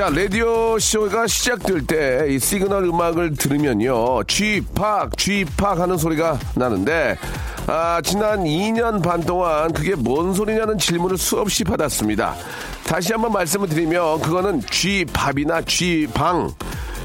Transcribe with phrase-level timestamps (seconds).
[0.00, 4.24] 자, 라디오 쇼가 시작될 때 이 시그널 음악을 들으면요.
[4.24, 7.18] 쥐팍, 쥐팍 하는 소리가 나는데,
[7.66, 12.34] 아, 지난 2년 반 동안 그게 뭔 소리냐는 질문을 수없이 받았습니다.
[12.86, 16.50] 다시 한번 말씀을 드리면, 그거는 쥐밥이나 쥐방,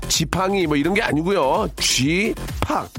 [0.07, 1.67] 지팡이 뭐 이런 게 아니고요.
[1.75, 2.89] 쥐팍.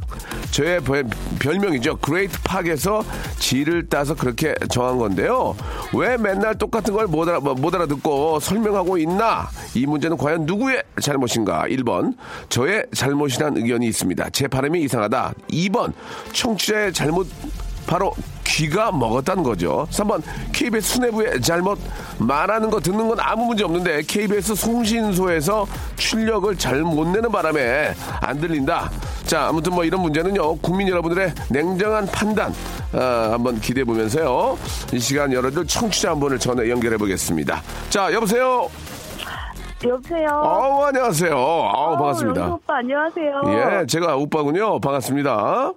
[0.56, 1.04] 저의 별-
[1.38, 1.98] 별명이죠.
[1.98, 3.04] Great Park에서
[3.38, 5.54] G를 따서 그렇게 정한 건데요.
[5.92, 9.50] 왜 맨날 똑같은 걸 못 알아, 못 알아듣고 설명하고 있나?
[9.74, 11.64] 이 문제는 과연 누구의 잘못인가?
[11.68, 12.16] 1번.
[12.48, 14.30] 저의 잘못이란 의견이 있습니다.
[14.30, 15.34] 제 발음이 이상하다.
[15.50, 15.92] 2번.
[16.32, 17.26] 청취자의 잘못
[17.86, 18.12] 바로
[18.44, 19.86] 귀가 먹었다는 거죠.
[19.90, 21.78] 3번 KBS 수뇌부의 잘못
[22.18, 28.40] 말하는 거 듣는 건 아무 문제 없는데 KBS 송신소에서 출력을 잘 못 내는 바람에 안
[28.40, 28.90] 들린다.
[29.26, 32.54] 자 아무튼 뭐 이런 문제는요 국민 여러분들의 냉정한 판단
[32.92, 34.56] 아, 한번 기대해 보면서요
[34.92, 37.62] 이 시간 여러분들 청취자 한 분을 전화 연결해 보겠습니다.
[37.90, 38.68] 자 여보세요.
[39.88, 40.28] 여보세요.
[40.28, 41.32] 아우 안녕하세요.
[41.34, 42.40] 아우 어, 반갑습니다.
[42.42, 43.42] 영수 오빠 안녕하세요.
[43.82, 44.80] 예, 제가 오빠군요.
[44.80, 45.72] 반갑습니다.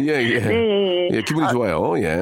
[0.00, 0.40] 예, 예.
[0.40, 1.08] 네.
[1.12, 1.94] 예, 기분이 아, 좋아요.
[1.98, 2.16] 예.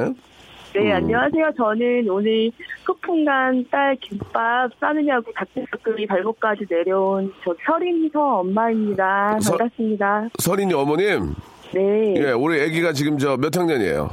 [0.75, 0.93] 네, 음.
[0.97, 1.51] 안녕하세요.
[1.57, 2.51] 저는 오늘
[2.85, 9.39] 소풍간 딸 김밥 싸느냐고 닭볶음이 발목까지 내려온 저 설인서 엄마입니다.
[9.41, 10.29] 서- 반갑습니다.
[10.41, 11.35] 서린이 어머님,
[11.73, 12.15] 네.
[12.17, 14.11] 예, 우리 아기가 지금 저 몇 학년이에요?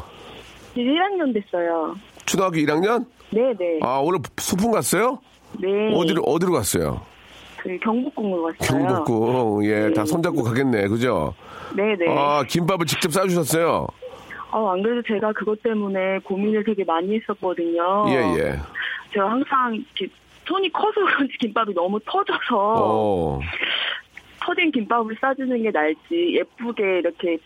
[0.73, 1.95] 이제 1학년 됐어요.
[2.25, 3.05] 초등학교 1학년?
[3.31, 3.79] 네, 네.
[3.81, 5.19] 아, 오늘 소풍 갔어요?
[5.59, 5.93] 네.
[5.93, 7.01] 어디로, 어디로 갔어요?
[7.57, 8.85] 그 경복궁으로 갔어요.
[8.87, 10.05] 경복궁, 예, 다 네.
[10.05, 11.33] 손잡고 가겠네, 그죠?
[11.75, 12.05] 네, 네.
[12.09, 13.87] 아, 김밥을 직접 싸주셨어요?
[14.51, 18.05] 어, 안 그래도 제가 그것 때문에 고민을 되게 많이 했었거든요.
[18.09, 18.59] 예, 예.
[19.13, 20.13] 제가 항상 이렇게
[20.45, 23.39] 손이 커서 그런지 김밥이 너무 터져서 어,
[24.41, 27.37] 터진 김밥을 싸주는 게 나을지 예쁘게 이렇게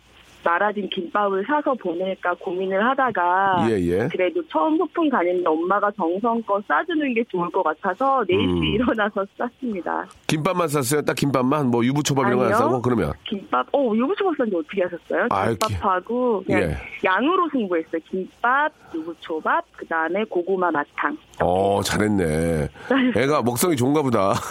[0.45, 4.07] 말아진 김밥을 사서 보낼까 고민을 하다가 예, 예.
[4.09, 8.63] 그래도 처음 소풍 가는데 엄마가 정성껏 싸주는 게 좋을 것 같아서 4시 음.
[8.63, 10.05] 일어나서 쌌습니다.
[10.27, 11.01] 김밥만 쌌어요?
[11.01, 11.71] 딱 김밥만?
[11.71, 12.53] 뭐 유부초밥 이런 거 안.
[12.53, 12.81] 싸고?
[12.81, 13.11] 그러면?
[13.27, 15.27] 김밥, 어, 유부초밥 싼지 어떻게 하셨어요?
[15.31, 16.77] 아유, 김밥하고 그냥 예.
[17.03, 18.01] 양으로 승부했어요.
[18.09, 21.17] 김밥, 유부초밥, 그 다음에 고구마 마탕.
[21.41, 22.69] 어, 잘했네.
[23.17, 24.33] 애가 먹성이 좋은가 보다.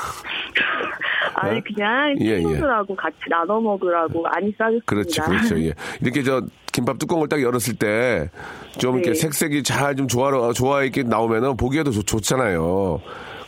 [1.34, 2.38] 아니 그냥 예, 예.
[2.40, 4.84] 친구들하고 같이 나눠 먹으라고 많이 싸줬습니다.
[4.86, 5.58] 그렇죠, 그렇죠.
[5.60, 5.72] 예.
[6.00, 6.42] 이렇게 저
[6.72, 9.14] 김밥 뚜껑을 딱 열었을 때좀 이렇게 네.
[9.14, 13.00] 색색이 잘 좀 조화로 좋아 있게 나오면은 보기에도 좋, 좋잖아요.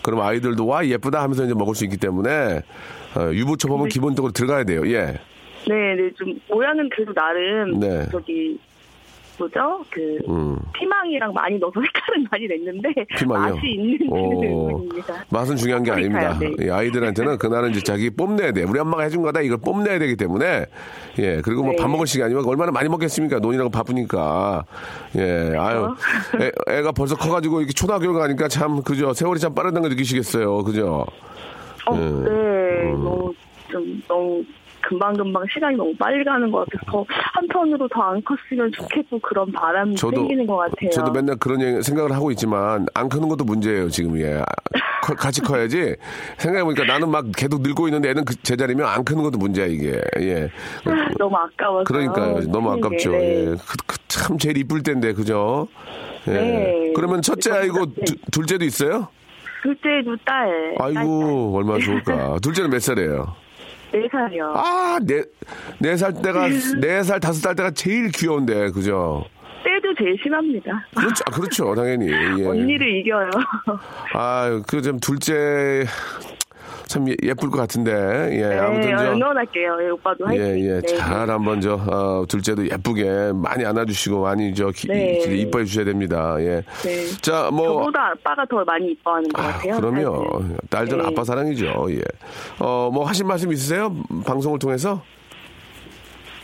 [0.03, 2.63] 그럼 아이들도 와 예쁘다 하면서 이제 먹을 수 있기 때문에
[3.17, 4.87] 어, 유부 초밥은 기본적으로 들어가야 돼요.
[4.87, 5.19] 예.
[5.69, 8.07] 네, 네, 좀 모양은 그래도 나름 네.
[8.13, 8.57] 저기
[9.39, 9.85] 뭐죠?
[9.91, 10.59] 그 음.
[10.73, 12.89] 피망이랑 많이 넣어서 색깔은 많이 냈는데
[13.19, 13.55] 피망이요?
[13.55, 14.17] 맛이 있는지는.
[14.17, 15.25] 의문입니다.
[15.31, 16.39] 맛은 중요한 게 아닙니다.
[16.39, 16.53] 네.
[16.61, 18.63] 예, 아이들한테는 그날은 이제 자기 pom내야 돼.
[18.65, 20.67] 우리 엄마가 해준 거다 이걸 뽐내야 되기 때문에
[21.19, 21.77] 예 그리고 뭐 네.
[21.81, 23.39] 밥 먹을 시간이면 얼마나 많이 먹겠습니까?
[23.39, 24.65] 논이라고 바쁘니까
[25.17, 25.95] 예 아유
[26.69, 30.63] 애, 가 벌써 커가지고 이렇게 초등학교 가니까 참 그죠 세월이 참 빠르다는 걸 느끼시겠어요.
[30.65, 31.07] 그죠?
[31.87, 32.01] 어, 예.
[32.01, 33.33] 네, 너무
[33.71, 34.45] 좀 너무
[34.89, 37.05] 금방금방 시간이 너무 빨리 가는 것 같아서 더
[37.35, 40.91] 한편으로 더 안 컸으면 좋겠고 그런 바람이 저도 생기는 것 같아요.
[40.91, 44.41] 저도 맨날 그런 얘기- 생각을 하고 있지만 안 크는 것도 문제예요 지금 예
[45.03, 45.97] 커- 같이 커야지.
[46.39, 50.01] 생각해 보니까 나는 막 계속 늙고 있는데 애는 그 제자리면 안 크는 것도 문제야 이게.
[50.21, 50.49] 예.
[51.19, 51.85] 너무 아까워서.
[51.85, 52.41] 그러니까요.
[52.51, 53.11] 너무 아깝죠.
[53.11, 53.41] 네.
[53.41, 53.45] 예.
[53.57, 55.69] 그, 그 참 제일 이쁠 때인데 그죠?
[56.29, 56.33] 예.
[56.33, 56.93] 네.
[56.95, 58.05] 그러면 첫째 아이고 네.
[58.07, 59.09] 두- 둘째도 있어요?
[59.63, 60.75] 둘째도 딸.
[60.79, 62.39] 아이고 얼마나 좋을까.
[62.41, 63.35] 둘째는 몇 살이에요
[63.93, 64.53] 네 살이요.
[64.57, 65.23] 아 네
[65.81, 66.49] 네 살 때가
[66.81, 69.25] 네 살 다섯 살 때가 제일 귀여운데 그죠
[69.65, 70.85] 때도 제일 심합니다.
[70.95, 72.45] 그렇죠 아, 그렇죠 당연히 예.
[72.47, 73.31] 언니를 이겨요.
[74.15, 75.85] 아, 그 좀 둘째
[76.87, 77.93] 참 예, 예쁠 것 같은데.
[78.33, 79.13] 예, 네, 아무튼 저.
[79.13, 79.79] 응원할게요.
[79.83, 80.45] 예, 오빠도 화이팅.
[80.45, 80.81] 예, 예.
[80.81, 80.97] 네.
[80.97, 85.19] 잘 한번 저, 어, 둘째도 예쁘게 많이 안아주시고 많이 저, 기, 네.
[85.27, 86.37] 이뻐해 주셔야 됩니다.
[86.41, 86.63] 예.
[86.83, 87.07] 네.
[87.21, 87.67] 자, 뭐.
[87.67, 89.77] 저보다 아빠가 더 많이 이뻐하는 것 아, 같아요.
[89.81, 90.43] 그럼요.
[90.71, 91.09] 딸들은 네.
[91.09, 91.87] 아빠 사랑이죠.
[91.91, 92.01] 예.
[92.61, 93.95] 어, 뭐 하신 말씀 있으세요?
[94.25, 95.03] 방송을 통해서?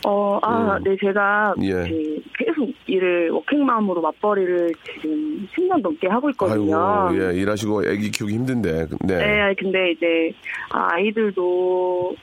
[0.05, 0.83] 어, 아, 음.
[0.83, 1.71] 네, 제가 예.
[1.71, 6.77] 그 계속 일을 워킹맘으로 맞벌이를 지금 10년 넘게 하고 있거든요.
[6.77, 8.87] 아이고, 예, 일하시고 애기 키우기 힘든데.
[9.05, 9.17] 네.
[9.17, 10.33] 네, 근데 이제
[10.71, 12.15] 아, 아이들도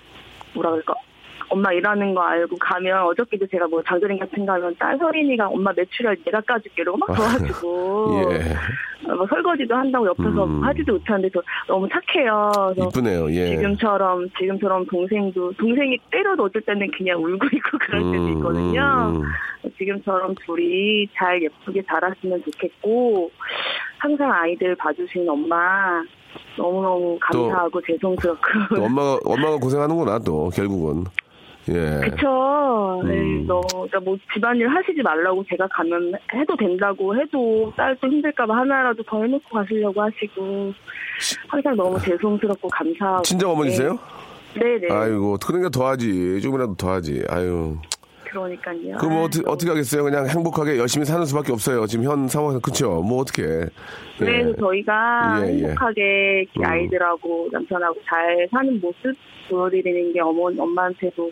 [0.54, 0.94] 뭐라 그럴까
[1.52, 5.72] 엄마 일하는 거 알고 가면 어저께도 제가 뭐 장조림 같은 거 하면 딸 서린이가 엄마
[5.72, 9.10] 매출할 내가 까줄게 이러고 막 도와주고 예.
[9.10, 10.62] 어, 뭐 설거지도 한다고 옆에서 음.
[10.62, 12.52] 하지도 못하는데 저 너무 착해요.
[12.78, 13.30] 이쁘네요.
[13.32, 13.48] 예.
[13.56, 19.12] 지금처럼 지금처럼 동생도 동생이 때려도 어쩔 때는 그냥 울고 있고 그럴 때도 음, 있거든요.
[19.16, 23.30] 음, 지금처럼 둘이 잘 예쁘게 자랐으면 좋겠고
[23.98, 26.00] 항상 아이들 봐주신 엄마
[26.56, 31.04] 너무너무 또- 감사하고 죄송스럽고 또 엄마가, 엄마가 고생하는구나, 또, 결국은.
[31.70, 32.00] 예.
[32.00, 33.02] 그쵸.
[33.06, 33.46] 네, 음.
[33.46, 39.22] 너무 그러니까 뭐 집안일 하시지 말라고 제가 가면 해도 된다고 해도 딸도 힘들까봐 하나라도 더
[39.22, 40.72] 해놓고 가시려고 하시고
[41.48, 43.98] 항상 너무 죄송스럽고 감사하고 친정 어머니세요?
[44.54, 44.88] 네네.
[44.90, 46.40] 아이고, 그러니까 더하지.
[46.40, 47.24] 조금이라도 더하지.
[47.28, 47.76] 아유.
[48.30, 48.96] 그러니까요.
[48.98, 50.04] 그럼 뭐 어떻게, 어떻게 하겠어요?
[50.04, 51.86] 그냥 행복하게 열심히 사는 수밖에 없어요.
[51.86, 52.60] 지금 현 상황에서.
[52.60, 53.02] 그쵸?
[53.02, 53.42] 뭐 어떻게.
[53.42, 53.66] 예.
[54.18, 55.62] 그래서 저희가 예, 예.
[55.66, 56.64] 행복하게 음.
[56.64, 59.16] 아이들하고 남편하고 잘 사는 모습
[59.48, 61.30] 보여드리는 게 어머 엄마한테도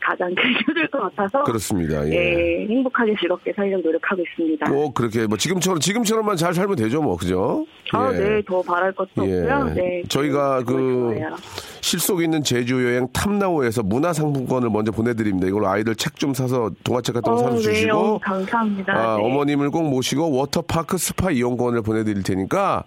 [0.00, 2.06] 가장 큰 효도일 것 같아서 그렇습니다.
[2.08, 2.12] 예.
[2.12, 4.66] 예, 행복하게 즐겁게 살려고 노력하고 있습니다.
[4.70, 7.64] 꼭 그렇게 뭐 지금처럼 지금처럼만 잘 살면 되죠, 뭐 그죠?
[7.92, 8.18] 아, 예.
[8.18, 9.50] 네, 더 바랄 것도 예.
[9.50, 9.74] 없고요.
[9.74, 11.34] 네, 저희가 그 좋아요.
[11.80, 15.46] 실속 있는 제주 여행 탐나오에서 문화상품권을 먼저 보내드립니다.
[15.48, 18.92] 이걸로 아이들 책 좀 사서 동화책 같은 거 어, 사서 네, 주시고 어, 감사합니다.
[18.92, 19.24] 아, 네.
[19.24, 22.82] 어머님을 꼭 모시고 워터파크 스파 이용권을 보내드릴 테니까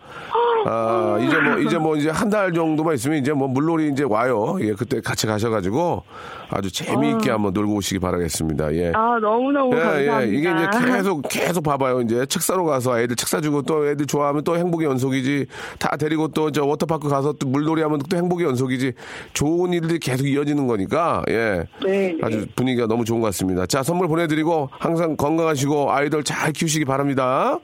[0.66, 4.58] 아, 이제 뭐 이제 뭐 이제 한 달 정도만 있으면 이제 뭐 물놀이 이제 와요.
[4.62, 6.04] 예, 그때 같이 가셔가지고
[6.50, 8.74] 아주 재미있게 한번 놀고 오시기 바라겠습니다.
[8.76, 8.92] 예.
[8.96, 10.24] 아, 너무너무 감사합니다.
[10.24, 10.34] 예, 예.
[10.34, 12.02] 이게 이제 계속, 계속 봐봐요.
[12.02, 15.46] 이제 책 사러 가서 애들 책 사 주고 또 애들 좋아하면 또 행복의 연속이지.
[15.80, 18.94] 다 데리고 또 저 워터파크 가서 또 물놀이 하면 또 행복의 연속이지.
[19.34, 21.66] 좋은 일들이 계속 이어지는 거니까, 예.
[21.84, 22.18] 네, 네.
[22.22, 23.66] 아주 분위기가 너무 좋은 것 같습니다.
[23.66, 27.58] 자, 선물 보내드리고 항상 건강하시고 아이들 잘 키우시기 바랍니다.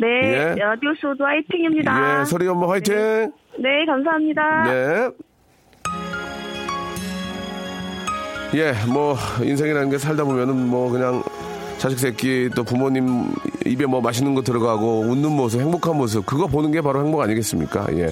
[0.00, 0.54] 네, 예.
[0.56, 2.20] 라디오 쇼도 화이팅입니다.
[2.20, 2.94] 예, 서리 엄마 화이팅!
[3.58, 4.64] 네, 감사합니다.
[4.64, 5.10] 네.
[8.54, 11.22] 예, 뭐 인생이라는 게 살다 보면은 뭐 그냥
[11.78, 13.32] 자식 새끼 또 부모님
[13.64, 17.86] 입에 뭐 맛있는 거 들어가고 웃는 모습, 행복한 모습 그거 보는 게 바로 행복 아니겠습니까?
[17.92, 18.08] 예,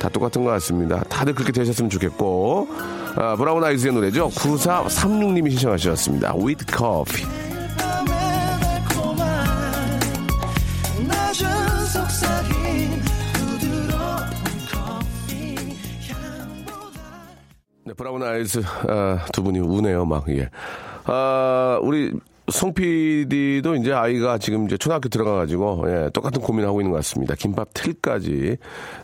[0.00, 1.02] 다 똑같은 것 같습니다.
[1.04, 2.68] 다들 그렇게 되셨으면 좋겠고
[3.16, 4.28] 아, 브라운 아이즈의 노래죠.
[4.28, 6.34] 9436님이 신청하셨습니다.
[6.34, 7.47] With Coffee.
[17.98, 20.48] 브라운 아이즈 아, 두 분이 우네요, 막 예.
[21.04, 22.12] 아, 우리
[22.50, 27.34] 송 PD도 이제 아이가 지금 이제 초등학교 들어가가지고 예, 똑같은 고민하고 있는 것 같습니다.
[27.34, 28.56] 김밥 틀까지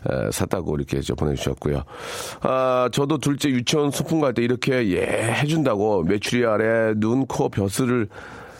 [0.09, 1.83] 에, 샀다고 이렇게 저 보내주셨고요.
[2.41, 5.01] 아, 저도 둘째 유치원 소풍 갈 때 이렇게 예
[5.33, 8.07] 해준다고 메추리알에 눈, 코, 벼슬을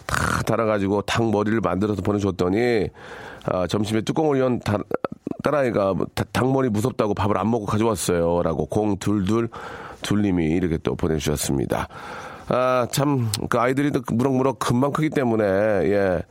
[0.06, 2.90] 다 달아가지고 닭 머리를 만들어서 보내줬더니
[3.46, 4.78] 아, 점심에 뚜껑을 연 다-
[5.44, 8.44] 딸아이가 뭐 다- 닭머리 무섭다고 밥을 안 먹고 가져왔어요.
[8.44, 9.50] 라고 공 둘둘
[10.06, 11.88] 둘님이 이렇게 또 보내주셨습니다.
[12.48, 16.22] 아, 참, 그 아이들이 또 무럭무럭 금방 크기 때문에, 예.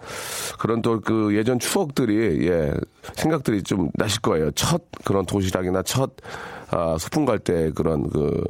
[0.61, 2.73] 그런 또 그 예전 추억들이, 예.
[3.15, 4.53] 생각들이 좀 나실 거예요.
[4.53, 6.13] 첫 그런 도시락이나 첫,
[6.71, 8.43] 아, 소풍 갈 때 그런 그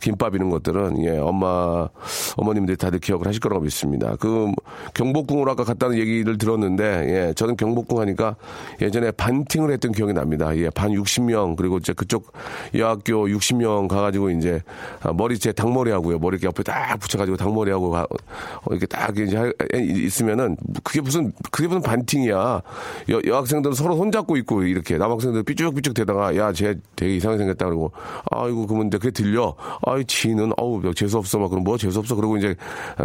[0.00, 1.18] 김밥 이런 것들은, 예.
[1.18, 1.88] 엄마,
[2.36, 4.16] 어머님들이 다들 기억을 하실 거라고 믿습니다.
[4.20, 4.52] 그
[4.94, 6.84] 경복궁으로 아까 갔다는 얘기를 들었는데,
[7.28, 7.32] 예.
[7.34, 8.36] 저는 경복궁 하니까
[8.80, 10.54] 예전에 반팅을 했던 기억이 납니다.
[10.56, 10.68] 예.
[10.70, 12.32] 반 60명, 그리고 이제 그쪽
[12.74, 14.60] 여학교 60명 가가지고 이제
[15.00, 16.18] 아, 머리 제 닭머리 하고요.
[16.18, 21.00] 머리 이렇게 옆에 딱 붙여가지고 닭머리 하고 가- 어, 이렇게 딱 이제 하- 있으면은 그게
[21.00, 22.62] 무슨 그게 무슨 반팅이야.
[23.10, 27.66] 여, 여학생들은 서로 손잡고 있고 이렇게 남학생들 삐쭉삐쭉 대다가 야 쟤 되게 이상하게 생겼 다
[27.66, 27.92] 그러고
[28.30, 29.54] 아이고 그러면 근데 그게 들려.
[29.82, 32.54] 아이 지는 어우 재수 없어 막 그럼 뭐 재수 없어 그러고 이제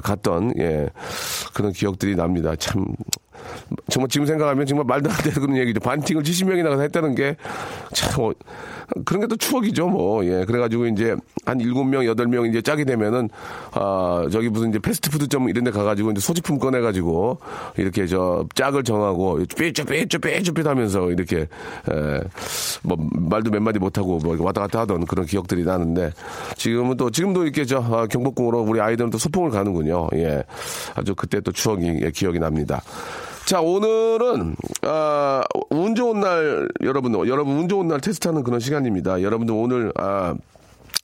[0.03, 0.89] 갔던 예
[1.53, 2.55] 그런 기억들이 납니다.
[2.55, 2.85] 참
[3.89, 5.79] 정말 지금 생각하면 정말 말도 안 되는 그런 얘기죠.
[5.79, 7.35] 반팅을 70명이 나가서 했다는 게
[7.93, 8.31] 참, 어,
[9.05, 10.25] 그런 게 또 추억이죠, 뭐.
[10.25, 10.43] 예.
[10.45, 11.15] 그래가지고 이제
[11.45, 13.29] 한 7명, 8명 이제 짝이 되면은,
[13.73, 17.37] 아, 저기 무슨 이제 패스트푸드점 이런 데 가가지고 이제 소지품 꺼내가지고
[17.77, 22.19] 이렇게 저 짝을 정하고 삐쭈삐쭈삐쭈삐 하면서 이렇게, 에,
[22.81, 26.11] 뭐 말도 몇 마디 못하고 뭐 왔다 갔다 하던 그런 기억들이 나는데
[26.57, 30.07] 지금은 또, 지금도 이렇게 저 아, 경복궁으로 우리 아이들은 또 소풍을 가는군요.
[30.15, 30.43] 예.
[30.95, 32.81] 아주 그때 또 추억이, 예, 기억이 납니다.
[33.49, 35.41] 자, 오늘은, 아,
[35.71, 39.23] 운 좋은 날, 여러분, 여러분 운 좋은 날 테스트하는 그런 시간입니다.
[39.23, 40.35] 여러분들 오늘, 아,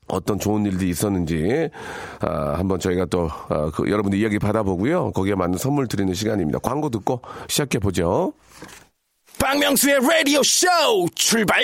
[0.07, 1.71] 어떤 좋은 일들이 있었는지
[2.19, 5.13] 아, 한번 저희가 또 아, 그 여러분들 이야기 받아보고요.
[5.13, 6.59] 거기에 맞는 선물 드리는 시간입니다.
[6.59, 8.33] 광고 듣고 시작해 보죠.
[9.39, 10.67] 박명수의 라디오 쇼
[11.15, 11.63] 출발!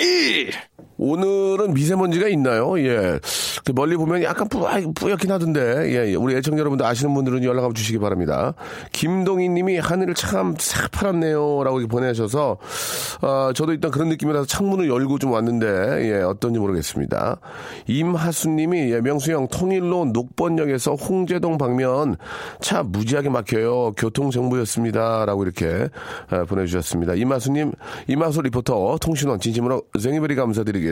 [1.02, 2.78] 오늘은 미세먼지가 있나요?
[2.78, 3.18] 예.
[3.64, 6.14] 그 멀리 보면 약간 뿌, 뿌옇긴 하던데, 예, 예.
[6.14, 8.54] 우리 애청자 여러분들 아시는 분들은 연락 한번 주시기 바랍니다.
[8.92, 11.64] 김동희 님이 하늘을 참 새파랗네요.
[11.64, 12.58] 라고 보내셔서,
[13.20, 15.66] 어, 저도 일단 그런 느낌이라서 창문을 열고 좀 왔는데,
[16.08, 17.38] 예, 어떤지 모르겠습니다.
[17.88, 22.16] 임하수 님이, 예, 명수 형, 통일로 녹번역에서 홍제동 방면
[22.60, 23.94] 차 무지하게 막혀요.
[23.96, 25.24] 교통정보였습니다.
[25.26, 25.88] 라고 이렇게
[26.30, 27.14] 어, 보내주셨습니다.
[27.14, 27.72] 임하수 님,
[28.06, 30.91] 임하수 리포터, 통신원, 진심으로 생일베리 감사드리겠습니다.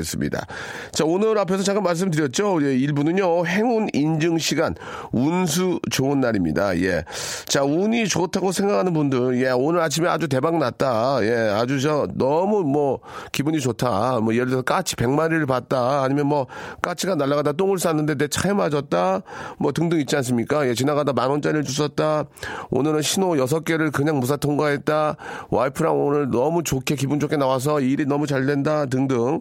[0.92, 2.58] 자, 오늘 앞에서 잠깐 말씀드렸죠.
[2.62, 4.74] 예, 1부는요, 행운 인증 시간,
[5.12, 6.78] 운수 좋은 날입니다.
[6.80, 7.04] 예.
[7.46, 11.18] 자, 운이 좋다고 생각하는 분들, 예, 오늘 아침에 아주 대박 났다.
[11.22, 13.00] 예, 아주 저, 너무 뭐,
[13.32, 14.20] 기분이 좋다.
[14.20, 16.02] 뭐, 예를 들어서 까치 100마리를 봤다.
[16.02, 16.46] 아니면 뭐,
[16.82, 19.22] 까치가 날아가다 똥을 쌌는데 내 차에 맞았다.
[19.58, 20.66] 뭐, 등등 있지 않습니까?
[20.68, 22.24] 예, 지나가다 만원짜리를 주셨다.
[22.70, 25.16] 오늘은 신호 6개를 그냥 무사 통과했다.
[25.50, 28.86] 와이프랑 오늘 너무 좋게, 기분 좋게 나와서 일이 너무 잘 된다.
[28.86, 29.40] 등등.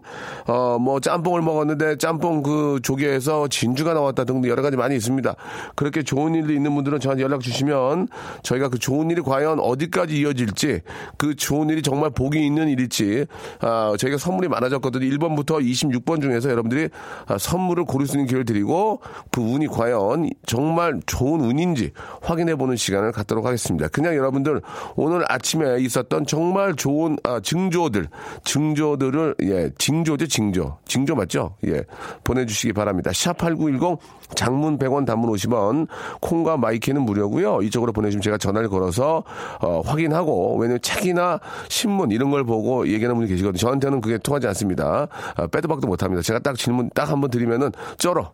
[0.50, 5.36] 어, 뭐, 짬뽕을 먹었는데 짬뽕 그 조개에서 진주가 나왔다 등등 여러 가지 많이 있습니다.
[5.76, 8.08] 그렇게 좋은 일도 있는 분들은 저한테 연락 주시면
[8.42, 10.82] 저희가 그 좋은 일이 과연 어디까지 이어질지
[11.18, 13.28] 그 좋은 일이 정말 복이 있는 일일지
[13.62, 15.06] 아, 저희가 선물이 많아졌거든요.
[15.06, 16.90] 1번부터 26번 중에서 여러분들이
[17.28, 19.02] 아, 선물을 고를 수 있는 기회를 드리고
[19.32, 21.92] 그 운이 과연 정말 좋은 운인지
[22.22, 23.88] 확인해 보는 시간을 갖도록 하겠습니다.
[23.90, 24.62] 그냥 여러분들
[24.96, 28.08] 오늘 아침에 있었던 정말 좋은 아, 증조들,
[28.44, 30.78] 증조들을 예, 징조죠, 징조.
[30.86, 31.56] 징조 맞죠?
[31.68, 31.84] 예.
[32.24, 33.12] 보내주시기 바랍니다.
[33.12, 33.98] 샵8910
[34.36, 35.88] 장문 100원 단문 50원
[36.22, 37.62] 콩과 my K는 무료고요.
[37.64, 39.24] 이쪽으로 보내주시면 제가 전화를 걸어서
[39.60, 43.58] 어, 확인하고 왜냐면 책이나 신문 이런 걸 보고 얘기하는 분이 계시거든요.
[43.60, 45.08] 저한테는 그게 통하지 않습니다.
[45.36, 46.22] 아, 빼도 박도 못합니다.
[46.22, 48.32] 제가 딱 질문 딱 한 번 드리면은 쩔어.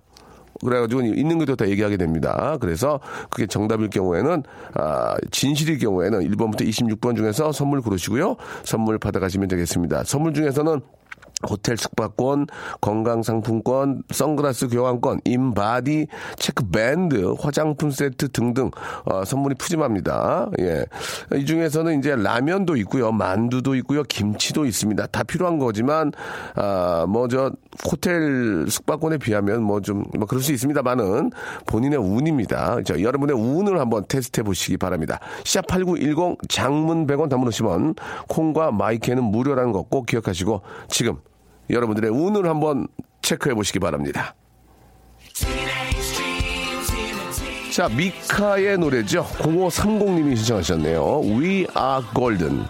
[0.63, 2.57] 그래가지고 있는 것도 다 얘기하게 됩니다.
[2.61, 2.99] 그래서
[3.29, 4.43] 그게 정답일 경우에는
[4.75, 8.35] 아, 진실일 경우에는 1번부터 26번 중에서 선물 고르시고요.
[8.63, 10.03] 선물 받아가시면 되겠습니다.
[10.05, 10.79] 선물 중에서는
[11.47, 12.47] 호텔 숙박권,
[12.81, 18.71] 건강상품권, 선글라스 교환권, 인바디, 체크밴드, 화장품 세트 등등
[19.05, 20.49] 어, 선물이 푸짐합니다.
[20.59, 20.85] 예,
[21.35, 25.07] 이 중에서는 이제 라면도 있고요, 만두도 있고요, 김치도 있습니다.
[25.07, 26.11] 다 필요한 거지만
[26.55, 27.51] 아, 뭐 저
[27.91, 31.31] 호텔 숙박권에 비하면 뭐좀뭐 그럴 수 있습니다만은
[31.65, 32.81] 본인의 운입니다.
[32.83, 35.19] 자, 여러분의 운을 한번 테스트해 보시기 바랍니다.
[35.43, 41.17] 샵8910 장문 100원 담문 50원 콩과 마이크는 무료라는 거 꼭 기억하시고 지금
[41.69, 42.87] 여러분들의 운을 한번
[43.21, 44.35] 체크해 보시기 바랍니다.
[47.71, 49.25] 자, 미카의 노래죠.
[49.39, 51.21] 0530님이 신청하셨네요.
[51.21, 52.65] We are golden.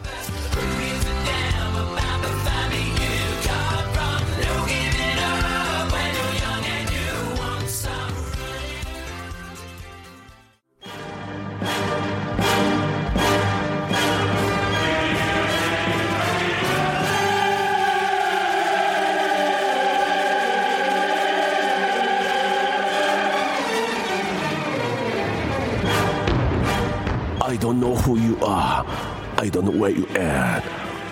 [29.55, 30.63] Don't know where you at.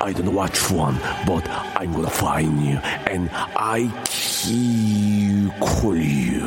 [0.02, 1.48] I don't know you want, but
[1.80, 3.88] I'm gonna find you and I
[5.62, 6.44] call you.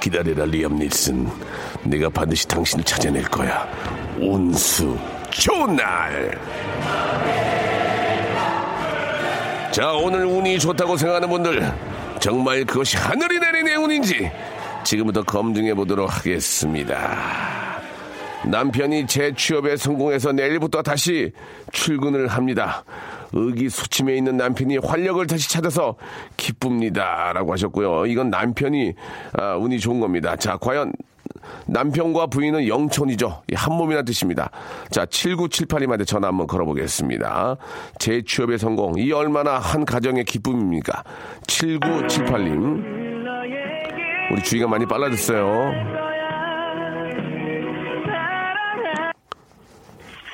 [0.00, 1.28] 기다려라 리암 닐슨.
[1.84, 3.68] 내가 반드시 당신을 찾아낼 거야.
[4.18, 4.98] 운수
[5.30, 6.36] 좋은 날.
[9.70, 11.72] 자 오늘 운이 좋다고 생각하는 분들
[12.20, 14.28] 정말 그것이 하늘이 내린 운인지
[14.82, 17.61] 지금부터 검증해 보도록 하겠습니다.
[18.46, 21.32] 남편이 재취업에 성공해서 내일부터 다시
[21.72, 22.84] 출근을 합니다.
[23.32, 25.96] 의기소침해 있는 남편이 활력을 다시 찾아서
[26.36, 27.32] 기쁩니다.
[27.32, 28.06] 라고 하셨고요.
[28.06, 28.94] 이건 남편이
[29.38, 30.36] 아, 운이 좋은 겁니다.
[30.36, 30.92] 자, 과연
[31.66, 33.42] 남편과 부인은 영촌이죠.
[33.54, 34.50] 한 몸이나 뜻입니다.
[34.90, 37.56] 자, 7978님한테 전화 한번 걸어보겠습니다.
[37.98, 38.98] 재취업의 성공.
[38.98, 41.02] 이 얼마나 한 가정의 기쁨입니까?
[41.46, 43.02] 7978님.
[44.32, 46.11] 우리 주의가 많이 빨라졌어요.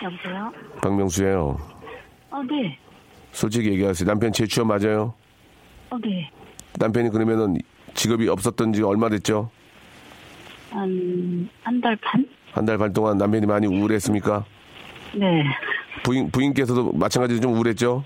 [0.02, 0.52] 여보세요?
[0.82, 1.58] 박명수예요.
[2.30, 2.78] 어, 네.
[3.32, 4.06] 솔직히 얘기하세요.
[4.06, 5.14] 남편 재취업 맞아요?
[5.90, 6.30] 어, 네.
[6.78, 7.56] 남편이 그러면은
[7.94, 9.50] 직업이 없었던 지 얼마 됐죠?
[10.70, 12.26] 한, 한 달 반?
[12.52, 14.44] 한 달 반 동안 남편이 많이 우울했습니까?
[15.16, 15.44] 네.
[16.04, 18.04] 부인, 부인께서도 마찬가지로 좀 우울했죠?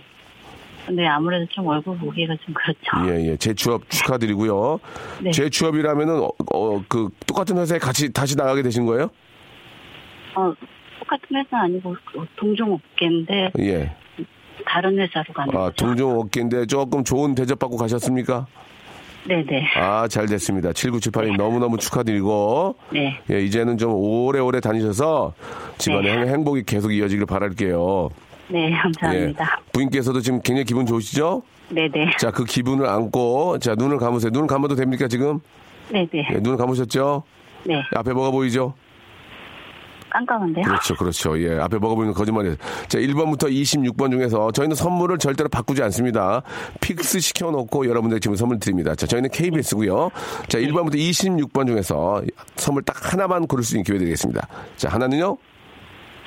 [0.91, 3.13] 네, 아무래도 좀 얼굴 보기가 좀 그렇죠.
[3.15, 3.37] 예, 예.
[3.37, 4.81] 재취업 축하드리고요.
[5.23, 5.31] 네.
[5.31, 9.09] 재취업이라면은, 어, 어, 그, 똑같은 회사에 같이 다시 나가게 되신 거예요?
[10.35, 10.53] 어,
[11.03, 13.95] 똑같은 회사 아니고 그 동종업계인데 예.
[14.65, 15.87] 다른 회사로 가는 아, 거죠.
[15.87, 18.47] 동종 업계인데 조금 좋은 대접받고 가셨습니까?
[19.27, 19.69] 네네.
[19.77, 20.71] 아, 잘 됐습니다.
[20.71, 22.77] 7978님 너무너무 축하드리고.
[22.93, 23.21] 네.
[23.31, 25.35] 예, 이제는 좀 오래오래 다니셔서
[25.79, 26.33] 집안의 네.
[26.33, 28.11] 행복이 계속 이어지길 바랄게요.
[28.49, 29.45] 네, 감사합니다.
[29.45, 29.71] 예.
[29.73, 31.43] 부인께서도 지금 굉장히 기분 좋으시죠?
[31.71, 32.17] 네네.
[32.19, 34.31] 자, 그 기분을 안고, 자, 눈을 감으세요.
[34.31, 35.41] 눈을 감아도 됩니까, 지금?
[35.91, 36.09] 네네.
[36.15, 37.23] 예, 눈을 감으셨죠?
[37.65, 37.81] 네.
[37.95, 38.75] 앞에 뭐가 보이죠?
[40.13, 40.65] 깜깜한데요?
[40.65, 41.41] 그렇죠, 그렇죠.
[41.41, 42.57] 예, 앞에 뭐가 보이는 거짓말이에요.
[42.89, 46.43] 자, 1번부터 26번 중에서 저희는 선물을 절대로 바꾸지 않습니다.
[46.81, 48.95] fix 시켜놓고 여러분들 지금 선물 드립니다.
[48.95, 50.11] 자, 저희는 KBS고요.
[50.49, 52.23] 자, 1번부터 26번 중에서
[52.57, 54.47] 선물 딱 하나만 고를 수 있는 기회 드리겠습니다.
[54.77, 55.37] 자, 하나는요?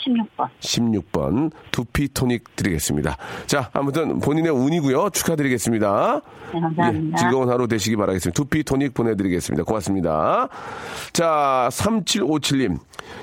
[0.05, 0.49] 16번.
[0.59, 3.17] 16번 두피 토닉 드리겠습니다.
[3.47, 5.09] 자, 아무튼 본인의 운이고요.
[5.09, 6.21] 축하드리겠습니다.
[6.53, 7.17] 네, 감사합니다.
[7.17, 8.35] 예, 즐거운 하루 되시기 바라겠습니다.
[8.35, 9.63] 두피 토닉 보내드리겠습니다.
[9.63, 10.47] 고맙습니다.
[11.13, 12.77] 자, 3757님.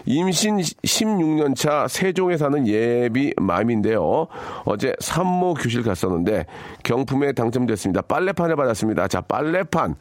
[0.07, 4.29] 임신 16년 차 세종에 사는 예비 맘인데요.
[4.65, 6.47] 어제 산모 교실 갔었는데
[6.83, 8.03] 경품에 당첨됐습니다.
[8.03, 9.09] 빨래판을 받았습니다.
[9.09, 9.97] 자, 빨래판.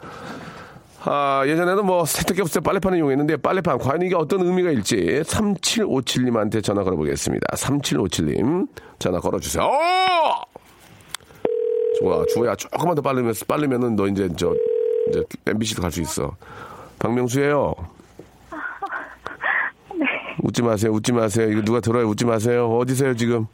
[1.04, 6.64] 아, 예전에는 뭐 세탁기 없을 때 빨래판을 이용했는데 빨래판 과연 이게 어떤 의미가 일지 3757님한테
[6.64, 7.48] 전화 걸어보겠습니다.
[7.56, 8.68] 3757님
[9.00, 9.64] 전화 걸어주세요.
[9.64, 10.42] 어!
[12.00, 14.54] 좋아, 주호야 조금만 더 빠르면 빠르면은 너 이제 저
[15.10, 16.36] 이제 MBC도 갈 수 있어.
[17.00, 17.74] 박명수예요.
[20.44, 21.50] 웃지 마세요, 웃지 마세요.
[21.52, 22.08] 이거 누가 들어요?
[22.08, 22.68] 웃지 마세요.
[22.78, 23.48] 어디세요 지금?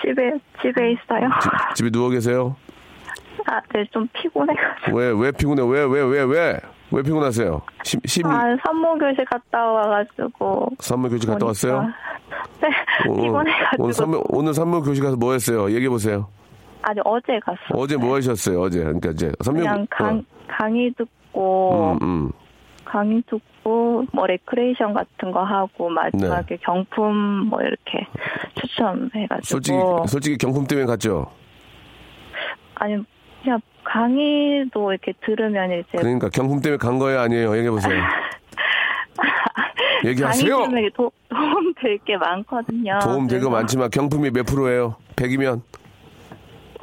[0.00, 0.32] 집에
[0.62, 1.28] 집에 있어요.
[1.42, 2.56] 지- 집에 누워 계세요?
[3.46, 4.96] 아, 네, 좀 피곤해가지고.
[4.96, 5.62] 왜 왜 피곤해?
[5.62, 6.60] 왜 왜 왜 왜?
[6.92, 7.62] 왜 피곤하세요?
[7.84, 10.70] 심, 심 아, 산모교실 갔다 와가지고.
[10.80, 11.82] 산모 교실 갔다 왔어요?
[12.60, 12.68] 네,
[13.08, 13.82] 오- 피곤해가지고.
[13.84, 15.70] 오늘 산모 오늘 산모 교실 가서 뭐 했어요?
[15.70, 16.28] 얘기해 보세요.
[16.82, 17.58] 아니, 어제 갔어.
[17.74, 18.60] 어제 뭐 하셨어요?
[18.60, 22.32] 어제 그러니까 이제 산모 그냥 강, 강의 듣고, 어, 음, 음.
[22.84, 27.14] 강의 듣고, 뭐, 레크레이션 같은 거 하고, 마지막에 경품
[27.50, 28.04] 뭐, 이렇게
[28.54, 29.36] 추첨해가지고.
[29.36, 29.40] 네.
[29.42, 31.30] 솔직히 솔직히 경품 때문에 갔죠.
[32.74, 32.96] 아니,
[33.42, 35.98] 그냥 강의도 이렇게 들으면 이제.
[35.98, 37.54] 그러니까 경품 때문에 간 거예요, 아니에요?
[37.56, 38.02] 얘기해 보세요.
[40.04, 40.58] 얘기하세요.
[40.58, 42.98] 강의 도, 도움 될 게 많거든요.
[43.02, 44.96] 도움 될 거 많지만 경품이 몇 프로예요?
[45.16, 45.60] 100이면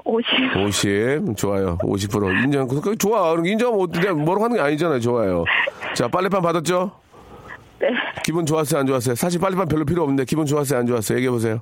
[0.05, 0.55] 50.
[0.55, 1.77] 50 좋아요.
[1.79, 2.67] 50% 인정.
[2.67, 3.33] 그 좋아.
[3.43, 4.99] 인정하면 어떻게 뭐라고 하는 게 아니잖아요.
[4.99, 5.43] 좋아요.
[5.95, 6.91] 자 빨래판 받았죠?
[7.79, 7.87] 네.
[8.23, 9.15] 기분 좋았어요, 안 좋았어요?
[9.15, 11.17] 사실 빨래판 별로 필요 없는데 기분 좋았어요, 안 좋았어요?
[11.17, 11.59] 얘기해 보세요.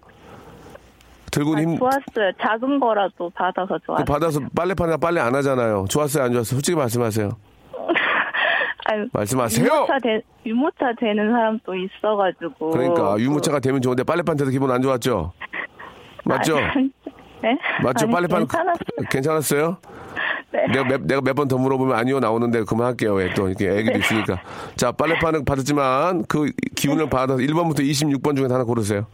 [1.35, 2.31] 들고 아니, 힘 좋았어요.
[2.41, 4.05] 작은 거라도 받아서 그 좋았어요.
[4.05, 5.85] 받아서 빨래판이나 빨래 안 하잖아요.
[5.89, 6.55] 좋았어요, 안 좋았어요?
[6.55, 7.29] 솔직히 말씀하세요.
[8.87, 9.65] 아니, 말씀하세요.
[9.65, 12.69] 유모차, 되, 유모차 되는 사람도 있어가지고.
[12.71, 15.33] 그러니까 유모차가 되면 좋은데 빨래판 돼서 기분 안 좋았죠?
[16.23, 16.57] 맞죠?
[16.57, 16.89] 아니,
[17.41, 17.57] 네?
[17.83, 18.05] 맞죠?
[18.05, 19.09] 아니, 빨래판 괜찮았어요.
[19.09, 19.77] 괜찮았어요?
[20.51, 20.67] 네.
[20.71, 23.13] 내가 몇, 내가 몇 번 더 물어보면 아니요 나오는데 그만할게요.
[23.15, 24.41] 왜또 이렇게 애기도 있으니까.
[24.77, 29.05] 자, 빨래판은 받았지만 그 기운을 받아서 1번부터 26번 중에 하나 고르세요.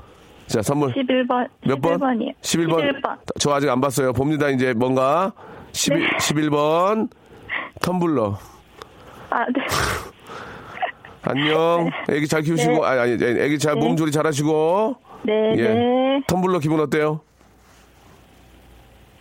[0.52, 1.48] 자, 선물 11번.
[1.66, 1.98] 몇 번?
[1.98, 2.34] 11번이요.
[2.42, 3.02] 11번.
[3.02, 3.18] 11번.
[3.40, 4.12] 저 아직 안 봤어요.
[4.12, 4.50] 봅니다.
[4.50, 5.32] 이제 뭔가
[5.72, 7.10] 11, 11번
[7.80, 8.36] 텀블러.
[9.30, 9.62] 아, 네.
[11.24, 11.90] 안녕.
[12.10, 12.86] 애기 잘 키우시고 네.
[12.86, 13.80] 아니 아니 애기 잘 네.
[13.80, 14.98] 몸조리 잘 하시고.
[15.24, 15.62] 네, 예.
[15.62, 16.22] 네.
[16.28, 17.22] 텀블러 기분 어때요?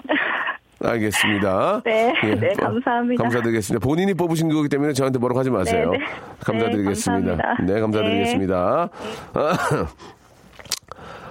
[0.82, 1.82] 알겠습니다.
[1.84, 3.22] 네, 예, 네, 어, 감사합니다.
[3.22, 3.86] 감사드리겠습니다.
[3.86, 5.90] 본인이 뽑으신 거기 때문에 저한테 뭐라고 하지 마세요.
[5.90, 6.04] 네, 네.
[6.40, 7.36] 감사드리겠습니다.
[7.36, 7.74] 네, 감사합니다.
[7.74, 8.88] 네, 감사드리겠습니다.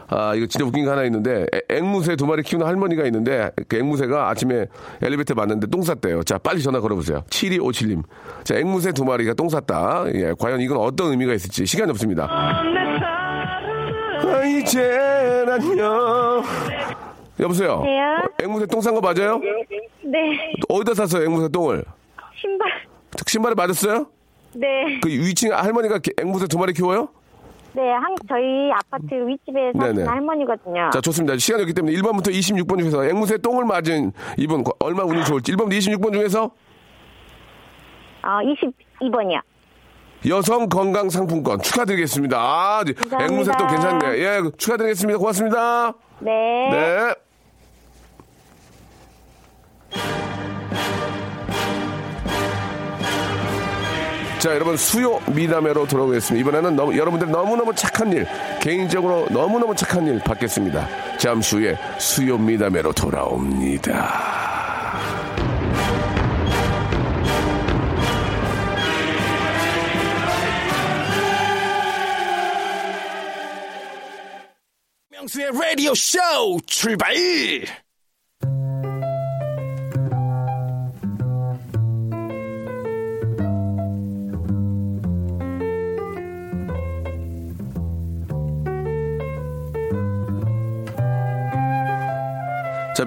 [0.10, 3.52] 아, 아, 이거 진짜 웃긴 거 하나 있는데, 애- 앵무새 두 마리 키우는 할머니가 있는데,
[3.68, 4.66] 그 앵무새가 아침에
[5.02, 6.24] 엘리베이터 맞는데 똥 쌌대요.
[6.24, 7.24] 자, 빨리 전화 걸어보세요.
[7.30, 8.04] 7257님.
[8.44, 10.06] 자, 앵무새 두 마리가 똥 쌌다.
[10.16, 12.28] 예, 과연 이건 어떤 의미가 있을지 시간이 없습니다.
[12.30, 12.64] 아,
[14.46, 16.44] 이젠 안녕.
[17.40, 17.72] 여보세요?
[17.80, 17.84] 여보세요?
[17.84, 19.40] 어, 앵무새 똥 싼 거 맞아요?
[20.04, 20.20] 네.
[20.68, 21.84] 어디다 샀어요, 앵무새 똥을?
[22.36, 22.68] 신발.
[23.26, 24.08] 신발에 맞았어요?
[24.56, 25.00] 네.
[25.02, 27.10] 그 위층 할머니가 개- 앵무새 두 마리 키워요?
[27.80, 30.04] 네, 한, 저희 아파트 윗집에 네네.
[30.04, 30.90] 할머니거든요.
[30.92, 31.38] 자, 좋습니다.
[31.38, 35.78] 시간이 없기 때문에 1번부터 26번 중에서 앵무새 똥을 맞은 이분 거- 얼마 운이 좋을지 1번부터
[35.78, 36.52] 26번 중에서
[38.22, 38.28] 어,
[39.02, 39.40] 22번이요.
[40.28, 42.38] 여성 건강 상품권 축하드리겠습니다.
[42.38, 42.84] 아,
[43.22, 44.18] 앵무새 똥 괜찮네.
[44.18, 45.18] 예, 축하드리겠습니다.
[45.18, 45.94] 고맙습니다.
[46.20, 46.70] 네.
[46.72, 47.16] 네.
[54.40, 56.40] 자, 여러분 수요 미담회로 돌아오겠습니다.
[56.42, 58.26] 이번에는 너무, 여러분들 너무너무 착한 일,
[58.62, 61.18] 개인적으로 너무너무 착한 일 받겠습니다.
[61.18, 64.40] 잠시 후에 수요 미담회로 돌아옵니다.
[75.10, 76.18] 명수의 라디오 쇼
[76.66, 77.14] 출발!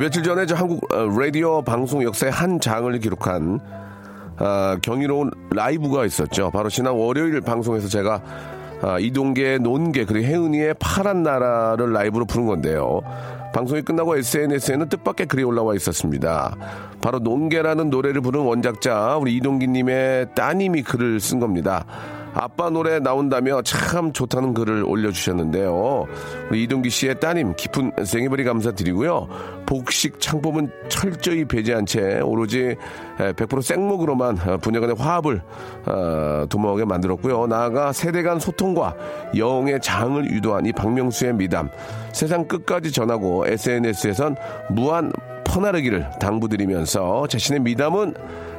[0.03, 3.61] 며칠 전에 저 한국 어, 라디오 방송 역사의 한 장을 기록한
[4.37, 6.51] 아, 경이로운 라이브가 있었죠.
[6.51, 8.21] 바로 지난 월요일 방송에서 제가
[8.83, 13.03] 아, 이동계, 논계, 그리고 혜은이의 파란 나라를 라이브로 부른 건데요.
[13.55, 16.57] 방송이 끝나고 SNS에는 뜻밖의 글이 올라와 있었습니다.
[17.01, 21.85] 바로 논계라는 노래를 부른 원작자 우리 이동기님의 따님이 글을 쓴 겁니다.
[22.35, 26.07] 아빠 노래 나온다며 참 좋다는 글을 올려주셨는데요.
[26.51, 29.29] 우리 이동기 씨의 따님 깊은 생일버리 감사드리고요.
[29.67, 32.77] 복식 창법은 철저히 배제한 채 오로지
[33.19, 35.43] 100% 생목으로만 부녀 간의 화합을
[35.87, 37.47] 어, 도모하게 만들었고요.
[37.47, 38.95] 나아가 세대 간 소통과
[39.37, 41.69] 영의 장을 유도한 이 박명수의 미담
[42.13, 44.37] 세상 끝까지 전하고 SNS에선
[44.71, 45.13] 무한
[45.45, 48.15] 퍼나르기를 당부드리면서 자신의 미담은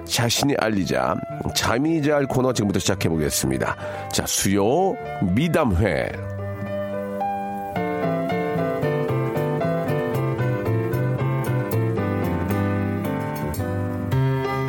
[0.06, 1.16] 자신이 알리자
[1.56, 3.76] 잠이 잘 코너 지금부터 시작해 보겠습니다.
[4.12, 6.12] 자 수요 미담회.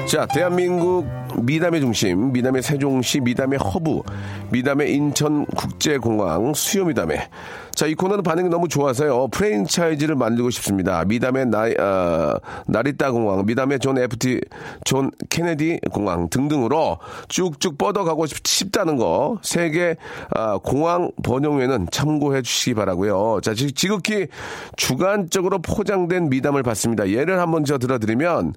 [0.09, 1.07] 자 대한민국
[1.42, 4.03] 미담의 중심, 미담의 세종시, 미담의 허브,
[4.51, 7.29] 미담의 인천국제공항, 수요미담회.
[7.75, 9.29] 자, 이 코너는 반응이 너무 좋아서요.
[9.29, 11.05] 프랜차이즈를 만들고 싶습니다.
[11.05, 14.40] 미담의 나, 어, 나리타 공항, 미담의 존 FT,
[14.85, 19.38] 존 케네디 공항 등등으로 쭉쭉 뻗어가고 싶, 다는 거.
[19.42, 19.97] 세계
[20.37, 23.40] 어, 공항 번영회는 참고해 주시기 바라고요.
[23.42, 24.29] 자, 지, 지극히
[24.77, 27.09] 주관적으로 포장된 미담을 받습니다.
[27.09, 28.55] 예를 한번 저 들어드리면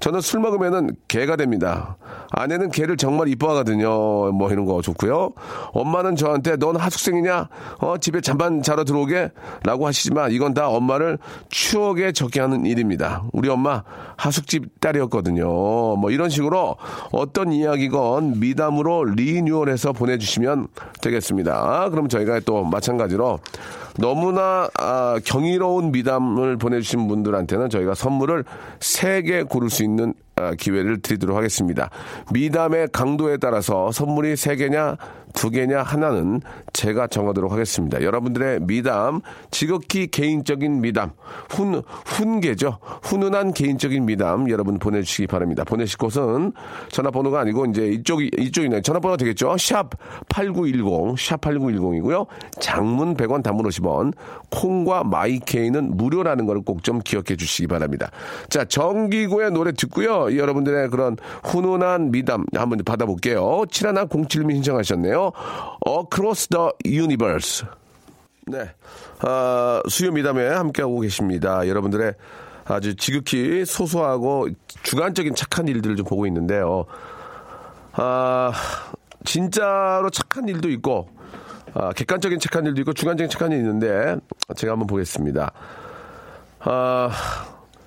[0.00, 1.96] 저는 술 먹으면은 개가 됩니다.
[2.30, 4.32] 아내는 개를 정말 이뻐하거든요.
[4.32, 5.32] 뭐 이런 거 좋고요.
[5.72, 7.48] 엄마는 저한테 넌 하숙생이냐?
[7.78, 9.30] 어 집에 잠깐 자러 들어오게?
[9.64, 13.24] 라고 하시지만 이건 다 엄마를 추억에 적게 하는 일입니다.
[13.32, 13.82] 우리 엄마
[14.16, 15.46] 하숙집 딸이었거든요.
[15.96, 16.76] 뭐 이런 식으로
[17.12, 20.68] 어떤 이야기건 미담으로 리뉴얼해서 보내주시면
[21.00, 21.90] 되겠습니다.
[21.90, 23.40] 그럼 저희가 또 마찬가지로
[23.98, 28.44] 너무나 아, 경이로운 미담을 보내주신 분들한테는 저희가 선물을
[28.78, 31.90] 3개 고를 수 있는 아, 기회를 드리도록 하겠습니다.
[32.32, 34.98] 미담의 강도에 따라서 선물이 3개냐,
[35.36, 36.40] 2개냐, 하나는
[36.72, 38.02] 제가 정하도록 하겠습니다.
[38.02, 39.20] 여러분들의 미담,
[39.52, 41.12] 지극히 개인적인 미담,
[41.50, 42.78] 훈, 훈계죠.
[43.02, 45.62] 훈훈한 개인적인 미담 여러분 보내주시기 바랍니다.
[45.62, 46.52] 보내실 곳은
[46.90, 48.80] 전화번호가 아니고 이제 이쪽이, 이쪽이네.
[48.82, 49.56] 전화번호 되겠죠?
[49.58, 49.90] 샵
[50.28, 52.26] 8910, 샵 8910이고요.
[52.60, 54.12] 장문 100원 단문 50원,
[54.50, 58.10] 콩과 마이케이는 무료라는 걸 꼭 좀 기억해 주시기 바랍니다.
[58.48, 60.36] 자, 정기구의 노래 듣고요.
[60.36, 63.64] 여러분들의 그런 훈훈한 미담 한번 받아볼게요.
[63.68, 65.25] 7107님이 신청하셨네요.
[65.86, 67.66] Across the Universe.
[68.46, 68.70] 네.
[69.20, 71.66] 아, 수요 미담에 함께하고 계십니다.
[71.66, 72.14] 여러분들의
[72.64, 74.48] 아주 지극히 소소하고
[74.82, 76.84] 주관적인 착한 일들을 좀 보고 있는데요.
[77.92, 78.52] 아,
[79.24, 81.08] 진짜로 착한 일도 있고,
[81.74, 84.16] 아, 객관적인 착한 일도 있고, 주관적인 착한 일이 있는데,
[84.54, 85.52] 제가 한번 보겠습니다.
[86.60, 87.10] 아,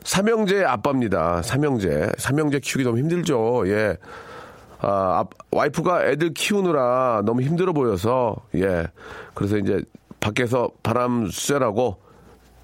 [0.04, 1.41] 삼형제 아빠입니다.
[1.41, 2.13] 삼형제.
[2.17, 3.63] 삼형제 키우기 너무 힘들죠.
[3.67, 3.97] 예.
[4.81, 8.87] 아, 와이프가 애들 키우느라 너무 힘들어 보여서, 예.
[9.33, 9.81] 그래서 이제
[10.19, 11.97] 밖에서 바람 쐬라고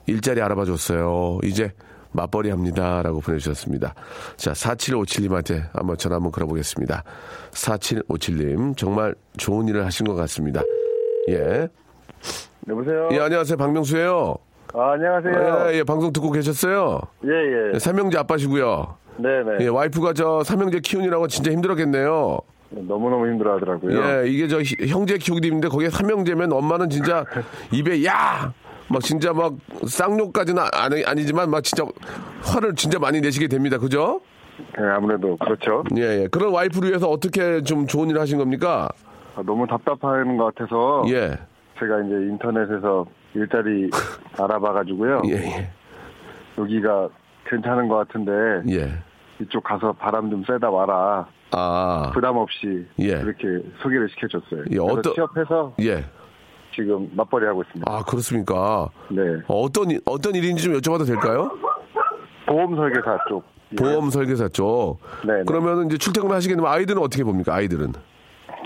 [0.08, 1.40] 일자리 알아봐 줬어요.
[1.44, 1.72] 이제
[2.12, 3.02] 맞벌이 합니다.
[3.04, 3.94] 라고 보내주셨습니다.
[4.38, 7.04] 자, 4757님한테 한번 전화 한번 걸어보겠습니다.
[7.52, 10.62] 4757님, 정말 좋은 일을 하신 것 같습니다.
[11.30, 11.68] 예.
[12.70, 13.10] 여보세요?
[13.12, 13.58] 예, 안녕하세요.
[13.58, 14.36] 박명수예요
[14.74, 15.68] 아, 안녕하세요.
[15.70, 17.02] 예, 예, 방송 듣고 계셨어요?
[17.26, 17.80] 예, 예.
[17.80, 18.98] 삼형제 아빠시고요.
[19.18, 19.58] 네네.
[19.62, 22.40] 예, 와이프가 저 삼형제 키우느라고 진짜 힘들었겠네요.
[22.70, 23.98] 너무너무 힘들어 하더라고요.
[24.24, 27.24] 예, 이게 저 히- 형제 키우기도 힘든데 거기에 삼형제면 엄마는 진짜
[27.72, 28.54] 입에 야!
[28.88, 29.54] 막 진짜 막
[29.88, 31.86] 쌍욕까지는 아니, 아니지만 막 진짜
[32.44, 33.78] 화를 진짜 많이 내시게 됩니다.
[33.78, 34.20] 그죠?
[34.80, 35.84] 예, 아무래도 그렇죠.
[35.98, 36.28] 예, 예.
[36.30, 38.90] 그런 와이프를 위해서 어떻게 좀 좋은 일을 하신 겁니까?
[39.36, 41.38] 아, 너무 답답한 것 같아서 예.
[41.80, 43.90] 제가 이제 인터넷에서 일자리
[44.40, 45.22] 알아봐가지고요.
[45.28, 45.70] 예, 예.
[46.58, 47.10] 여기가
[47.46, 48.32] 괜찮은 것 같은데
[48.74, 48.90] 예.
[49.40, 51.28] 이쪽 가서 바람 좀 쐬다 와라.
[51.52, 52.12] 아.
[52.14, 53.20] 부담 없이 예.
[53.20, 53.48] 그렇게
[53.82, 54.62] 소개를 시켜줬어요.
[54.72, 56.04] 예, 그래서 어떠- 취업해서 예.
[56.74, 57.90] 지금 맞벌이 하고 있습니다.
[57.90, 58.90] 아, 그렇습니까?
[59.10, 59.22] 네.
[59.48, 61.50] 어, 어떤, 일- 어떤 일인지 좀 여쭤봐도 될까요?
[62.48, 63.44] 보험 설계사 쪽.
[63.72, 63.76] 예.
[63.78, 64.98] 보험 설계사 쪽.
[65.26, 65.34] 네.
[65.38, 65.44] 네.
[65.48, 67.54] 그러면 이제 출퇴근을 하시겠는데 아이들은 어떻게 봅니까?
[67.56, 67.94] 아이들은?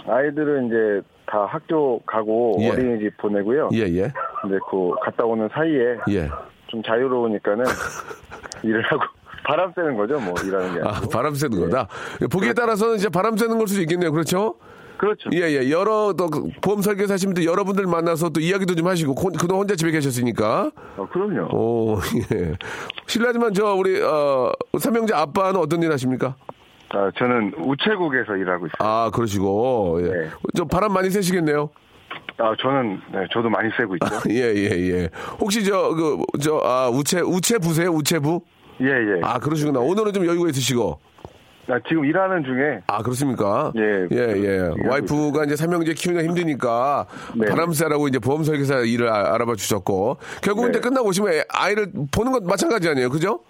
[0.07, 2.69] 아이들은 이제 다 학교 가고 예.
[2.71, 3.69] 어린이집 보내고요.
[3.73, 4.11] 예, 예.
[4.41, 6.29] 근데 그 갔다 오는 사이에 예.
[6.69, 7.65] 좀 자유로우니까는
[8.63, 9.03] 일을 하고
[9.43, 11.01] 바람 쐬는 거죠, 뭐 일하는 게 아.
[11.11, 11.87] 바람 쐬는 거다.
[12.31, 14.11] 보기에 따라서는 이제 바람 쐬는 걸 수도 있겠네요.
[14.11, 14.55] 그렇죠?
[14.97, 15.29] 그렇죠.
[15.33, 15.69] 예, 예.
[15.71, 19.75] 여러, 또, 그 보험 설계사 또 여러분들 만나서 또 이야기도 좀 하시고, 고- 그동안 혼자
[19.77, 20.71] 집에 계셨으니까.
[20.97, 21.55] 어, 그럼요.
[21.57, 21.99] 오,
[22.33, 22.53] 예.
[23.07, 26.35] 실례지만 저, 우리, 어, 삼형제 아빠는 어떤 일 하십니까?
[26.89, 28.75] 아, 저는 우체국에서 일하고 있어요.
[28.79, 30.07] 아, 그러시고, 예.
[30.09, 30.29] 네.
[30.57, 31.69] 저 바람 많이 쐬시겠네요?
[32.37, 34.07] 아, 저는, 네, 저도 많이 쐬고 있죠.
[34.31, 35.09] 예, 예, 예.
[35.39, 37.89] 혹시 저, 그, 저, 아, 우체, 우체부세요?
[37.89, 38.41] 우체부?
[38.81, 39.19] 예, 예.
[39.23, 39.79] 아, 그러시구나.
[39.81, 40.99] 오늘은 좀 여유가 있으시고.
[41.67, 43.71] 아, 지금 일하는 중에, 아, 그렇습니까?
[43.77, 44.07] 예.
[44.11, 44.39] 예, 예.
[44.39, 47.45] 일하고 와이프가 이제 삼형제 키우기가 힘드니까 네.
[47.47, 50.79] 바람 쐬라고 이제 보험 설계사 일을 아- 알아봐 주셨고 결국 이제 네.
[50.79, 53.09] 끝나고 오시면 애- 아이를 보는 건 마찬가지 아니에요.
[53.09, 53.41] 그죠?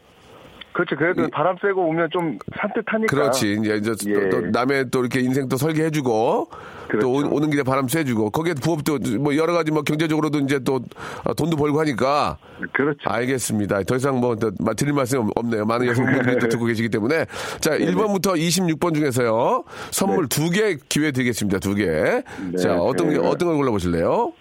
[0.73, 0.95] 그렇죠.
[0.95, 3.13] 그래도 바람 쐬고 오면 좀 산뜻하니까.
[3.15, 3.57] 그렇지.
[3.61, 4.29] 이제, 이제 또- 예.
[4.29, 6.47] 또 남의 또 이렇게 인생 또 설계해주고
[6.87, 7.05] 그렇죠.
[7.05, 10.79] 또 오- 오는 길에 바람 쐬주고 거기에 부업도 뭐 여러 가지 뭐 경제적으로도 이제 또
[11.23, 12.37] 아, 돈도 벌고 하니까
[12.71, 12.99] 그렇죠.
[13.09, 13.83] 알겠습니다.
[13.83, 15.65] 더 이상 뭐또 드릴 말씀이 없- 없네요.
[15.65, 17.25] 많은 여성분들이 또 듣고 계시기 때문에
[17.59, 21.59] 자 1번부터 26번 중에서요 선물 두개 기회 드리겠습니다.
[21.59, 22.23] 두 개.
[22.61, 23.27] 자 어떤 게 네.
[23.27, 24.33] 어떤 걸 골라보실래요?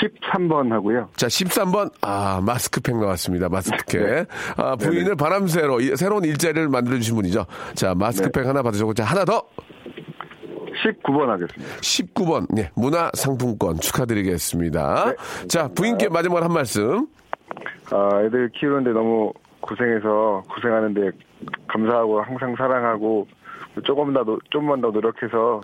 [0.00, 1.08] 13번 하고요.
[1.16, 1.90] 자, 13번.
[2.02, 3.48] 아, 마스크팩 나왔습니다.
[3.50, 4.02] 마스크팩.
[4.04, 4.24] 네.
[4.56, 7.46] 아, 부인을 바람새로 이- 새로운 일자리를 만들어주신 분이죠.
[7.74, 8.46] 자, 마스크팩 네.
[8.48, 9.42] 하나 받으셨고, 자, 하나 더.
[10.84, 11.74] 19번 하겠습니다.
[11.80, 12.46] 19번.
[12.54, 15.04] 네, 문화상품권 축하드리겠습니다.
[15.06, 15.46] 네.
[15.48, 17.06] 자, 부인께 마지막으로 한 말씀.
[17.90, 21.10] 아, 애들 키우는데 너무 고생해서 고생하는데
[21.68, 23.26] 감사하고 항상 사랑하고
[23.84, 25.60] 조금 더 노- 좀만 더 노력해서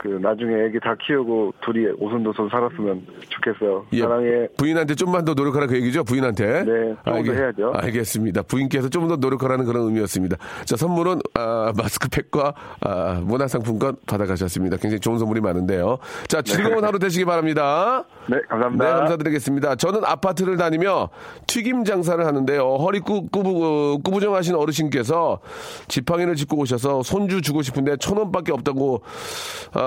[0.00, 3.86] 그 나중에 애기 다 키우고 둘이 오손도손 살았으면 좋겠어요.
[3.94, 4.48] 예, 사랑해.
[4.56, 6.04] 부인한테 좀만 더 노력하라 그 얘기죠?
[6.04, 6.64] 부인한테.
[6.64, 7.72] 네, 더 해야죠.
[7.74, 8.42] 알겠습니다.
[8.42, 10.36] 부인께서 좀 더 노력하라는 그런 의미였습니다.
[10.66, 14.76] 자, 선물은 아, 마스크팩과 아, 문화상품권 받아가셨습니다.
[14.76, 15.96] 굉장히 좋은 선물이 많은데요.
[16.26, 18.04] 자, 즐거운 하루 되시기 바랍니다.
[18.28, 18.84] 네, 감사합니다.
[18.84, 19.76] 네, 감사드리겠습니다.
[19.76, 21.08] 저는 아파트를 다니며
[21.46, 22.74] 튀김 장사를 하는데요.
[22.76, 25.40] 허리 꾸, 꾸부, 어, 꾸부정하신 어르신께서
[25.88, 29.00] 지팡이를 짚고 오셔서 손주 주고 싶은데 천 원밖에 없다고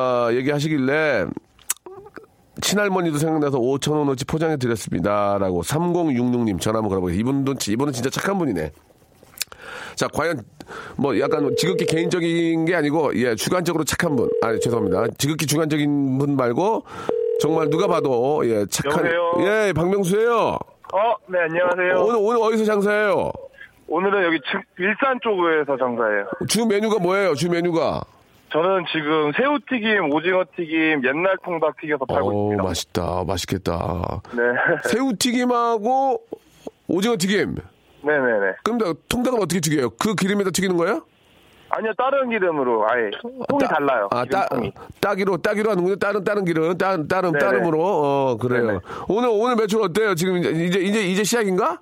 [0.01, 1.25] 아, 얘기하시길래
[2.61, 7.19] 친할머니도 생각나서 5천 원어치 포장해 드렸습니다 라고 3066님 전화 한번 걸어보겠습니다.
[7.29, 8.71] 이분도 이분은 진짜 착한 분이네.
[9.95, 10.41] 자, 과연
[10.97, 14.29] 뭐 약간 지극히 개인적인 게 아니고 예, 주관적으로 착한 분.
[14.41, 15.05] 아, 죄송합니다.
[15.17, 16.83] 지극히 주관적인 분 말고
[17.39, 19.33] 정말 누가 봐도 예, 착한 여보세요?
[19.67, 20.31] 예, 박명수예요.
[20.93, 22.03] 어, 네, 안녕하세요.
[22.05, 23.31] 오늘 오늘 어디서 장사해요?
[23.87, 26.25] 오늘은 여기 측- 일산 쪽에서 장사해요.
[26.47, 27.33] 주 메뉴가 뭐예요?
[27.35, 28.01] 주 메뉴가?
[28.51, 32.63] 저는 지금 새우튀김, 오징어튀김, 옛날 통닭 튀겨서 팔고 오, 있습니다.
[32.63, 33.23] 맛있다.
[33.25, 34.21] 맛있겠다.
[34.33, 34.41] 네.
[34.91, 36.21] 새우튀김하고
[36.87, 37.55] 오징어 튀김.
[38.03, 38.53] 네네네.
[38.63, 39.91] 그럼 나 통닭은 어떻게 튀겨요?
[39.91, 41.05] 그 기름에다 튀기는 거예요?
[41.69, 43.09] 아니요, 다른 기름으로 아예.
[43.47, 44.09] 통이 따- 달라요.
[44.11, 44.73] 아, 따, 통이.
[44.99, 45.95] 따기로, 따기로 하는군요.
[45.95, 47.39] 다른, 다른 기름, 따, 다른, 네네.
[47.39, 47.79] 따름으로.
[47.81, 48.65] 어, 그래요.
[48.67, 48.79] 네네.
[49.07, 50.13] 오늘, 오늘 매출 어때요?
[50.15, 51.79] 지금 이제, 이제, 이제 시작인가?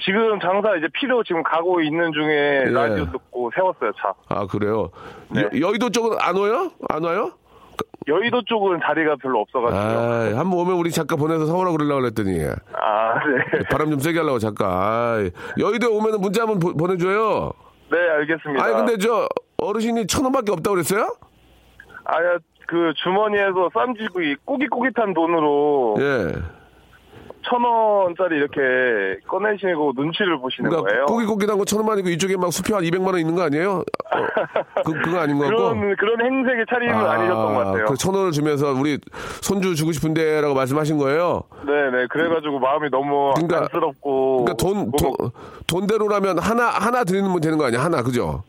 [0.00, 2.70] 지금 장사 이제 필요 지금 가고 있는 중에 예.
[2.70, 4.14] 라디오 듣고 세웠어요, 차.
[4.28, 4.90] 아, 그래요.
[5.30, 5.42] 네.
[5.42, 6.70] 여, 여의도 쪽은 안 와요?
[6.88, 7.32] 안 와요?
[8.06, 9.78] 여의도 쪽은 자리가 별로 없어가지고.
[9.78, 12.38] 아, 한번 오면 우리 작가 보내서 사오라고 그러려고 그랬더니.
[12.72, 13.58] 아, 네.
[13.70, 15.14] 바람 좀 세게 하려고 작가.
[15.16, 17.52] 아이, 여의도에 오면 문자 한번 보- 보내줘요.
[17.90, 18.64] 네, 알겠습니다.
[18.64, 21.14] 아니, 근데 저, 어르신이 천 원밖에 없다고 그랬어요?
[22.04, 26.32] 아니야, 그 주머니에서 쌈지구이 꼬깃꼬깃한 돈으로 예.
[27.42, 28.60] 천 원짜리 이렇게
[29.26, 31.06] 꺼내시고 눈치를 보시는 그러니까 거예요.
[31.06, 33.82] 고기고기한 거 천 원만이고 이쪽에 막 수표 한 200만 원 있는 거 아니에요?
[34.10, 35.56] 어, 그, 그거 아닌 것 같고.
[35.56, 37.84] 그런 그런 행색의 차림은 아, 니셨던것 같아요.
[37.86, 38.98] 그 천 원을 주면서 우리
[39.42, 41.42] 손주 주고 싶은데 라고 말씀하신 거예요.
[41.66, 42.06] 네네.
[42.10, 44.44] 그래가지고 마음이 너무 그러니까- 안쓰럽고.
[44.44, 45.30] 그러니까 돈, 뭐, 돈,
[45.66, 47.80] 돈대로라면 하나, 하나 드리면 되는 거 아니야?
[47.82, 48.42] 하나, 그죠?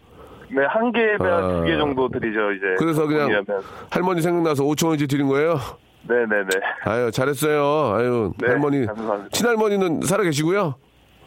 [0.52, 1.47] 네, 한 개에 아.
[1.62, 2.65] 두개 정도 드리죠, 이제.
[2.80, 3.63] 그래서 그냥 돈이라면.
[3.91, 5.60] 할머니 생각나서 5천 원치 드린 거예요?
[6.07, 6.49] 네네네.
[6.85, 7.93] 아유, 잘했어요.
[7.95, 8.85] 아유, 네, 할머니.
[8.85, 9.29] 감사합니다.
[9.31, 10.75] 친할머니는 살아 계시고요?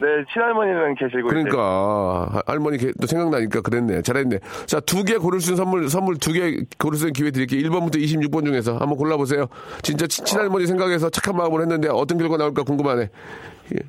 [0.00, 1.18] 네, 친할머니는 계시고.
[1.20, 4.02] 이제 그러니까 하- 할머니 게- 또 생각나니까 그랬네.
[4.02, 4.40] 잘했네.
[4.66, 7.60] 자, 두 개 고를 수 있는 선물 선물 두 개 고를 수 있는 기회 드릴게요.
[7.68, 9.46] 1번부터 26번 중에서 한번 골라 보세요.
[9.82, 13.10] 진짜 친- 친할머니 생각해서 착한 마음으로 했는데 어떤 결과 나올까 궁금하네.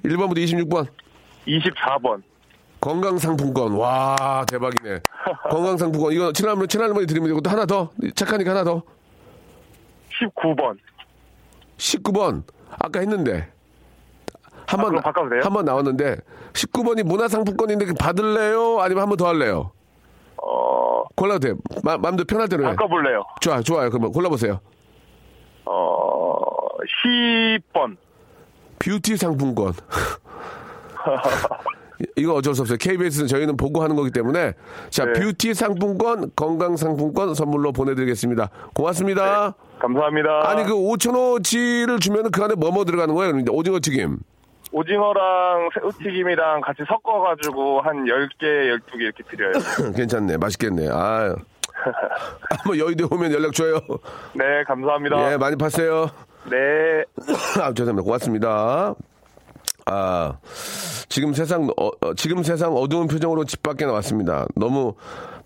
[0.06, 0.86] 1번부터 26번.
[1.48, 2.22] 24번.
[2.80, 3.72] 건강 상품권.
[3.74, 5.00] 와, 대박이네.
[5.50, 6.12] 건강 상품권.
[6.14, 7.90] 이거 친할머니 친할머니 드리면 되고 또 하나 더.
[8.14, 8.84] 착하니까 하나 더.
[10.32, 10.78] 19번.
[11.78, 12.44] 19번.
[12.80, 13.50] 아까 했는데.
[14.68, 15.42] 한 번, 그럼 바꿔도 돼요?
[15.44, 16.18] 한번 나왔는데,
[16.54, 18.80] 19번이 문화상품권인데 받을래요?
[18.80, 19.72] 아니면 한 번 더 할래요?
[20.42, 21.56] 어, 골라도 돼요.
[21.84, 22.70] 마, 마음대로 편할 대로 해.
[22.76, 23.24] 바꿔볼래요.
[23.42, 23.90] 좋아, 좋아요.
[23.90, 24.60] 그러면 골라보세요.
[25.66, 26.34] 어,
[27.06, 27.98] 10번.
[28.80, 29.74] 뷰티 상품권.
[32.18, 32.78] 이거 어쩔 수 없어요.
[32.78, 34.54] KBS는 저희는 보고 하는 거기 때문에.
[34.90, 35.14] 자, 네.
[35.14, 38.50] 뷰티 상품권, 건강 상품권 선물로 보내드리겠습니다.
[38.74, 39.54] 고맙습니다.
[39.84, 40.50] 감사합니다.
[40.50, 43.34] 아니, 그 5천원어치를 주면 그 안에 뭐뭐 들어가는 거예요?
[43.52, 44.18] 오징어 튀김.
[44.72, 49.52] 오징어랑 새우튀김이랑 같이 섞어가지고 한 10개, 12개 이렇게 드려요.
[49.96, 50.38] 괜찮네.
[50.38, 50.88] 맛있겠네.
[50.90, 51.36] 아유.
[52.50, 53.80] 한번 여의도에 오면 연락 줘요.
[54.34, 55.34] 네, 감사합니다.
[55.34, 56.08] 예, 많이 파세요.
[56.50, 57.04] 네.
[57.62, 58.04] 아, 죄송합니다.
[58.04, 58.96] 고맙습니다.
[59.86, 60.38] 아,
[61.10, 64.46] 지금 세상, 어, 어, 지금 세상 어두운 표정으로 집 밖에 나왔습니다.
[64.56, 64.96] 너무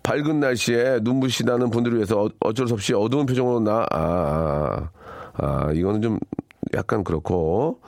[0.02, 4.90] 밝은 날씨에 눈부시다는 분들을 위해서 어, 어쩔 수 없이 어두운 표정으로 나, 아, 아,
[5.34, 6.18] 아, 이거는 좀
[6.74, 7.80] 약간 그렇고.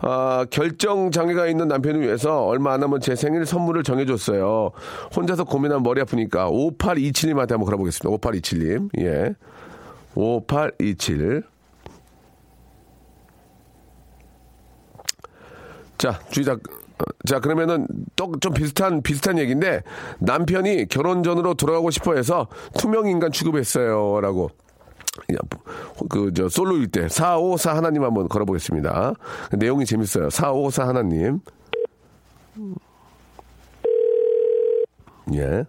[0.00, 4.70] 아, 결정 장애가 있는 남편을 위해서 얼마 안 하면 제 생일 선물을 정해줬어요.
[5.14, 8.16] 혼자서 고민하면 머리 아프니까 5827님한테 한번 걸어보겠습니다.
[8.16, 8.90] 5827님.
[9.00, 9.34] 예.
[10.14, 11.42] 5827.
[15.98, 16.56] 자, 주의자.
[17.26, 19.82] 자, 그러면은 또좀 비슷한, 비슷한 얘기인데
[20.18, 24.20] 남편이 결혼 전으로 돌아가고 싶어 해서 투명 인간 취급했어요.
[24.20, 24.50] 라고.
[26.08, 29.14] 그, 저, 솔로일 때, 454 하나님 한번 걸어보겠습니다.
[29.52, 30.30] 내용이 재밌어요.
[30.30, 31.40] 454 하나님.
[35.34, 35.64] 예.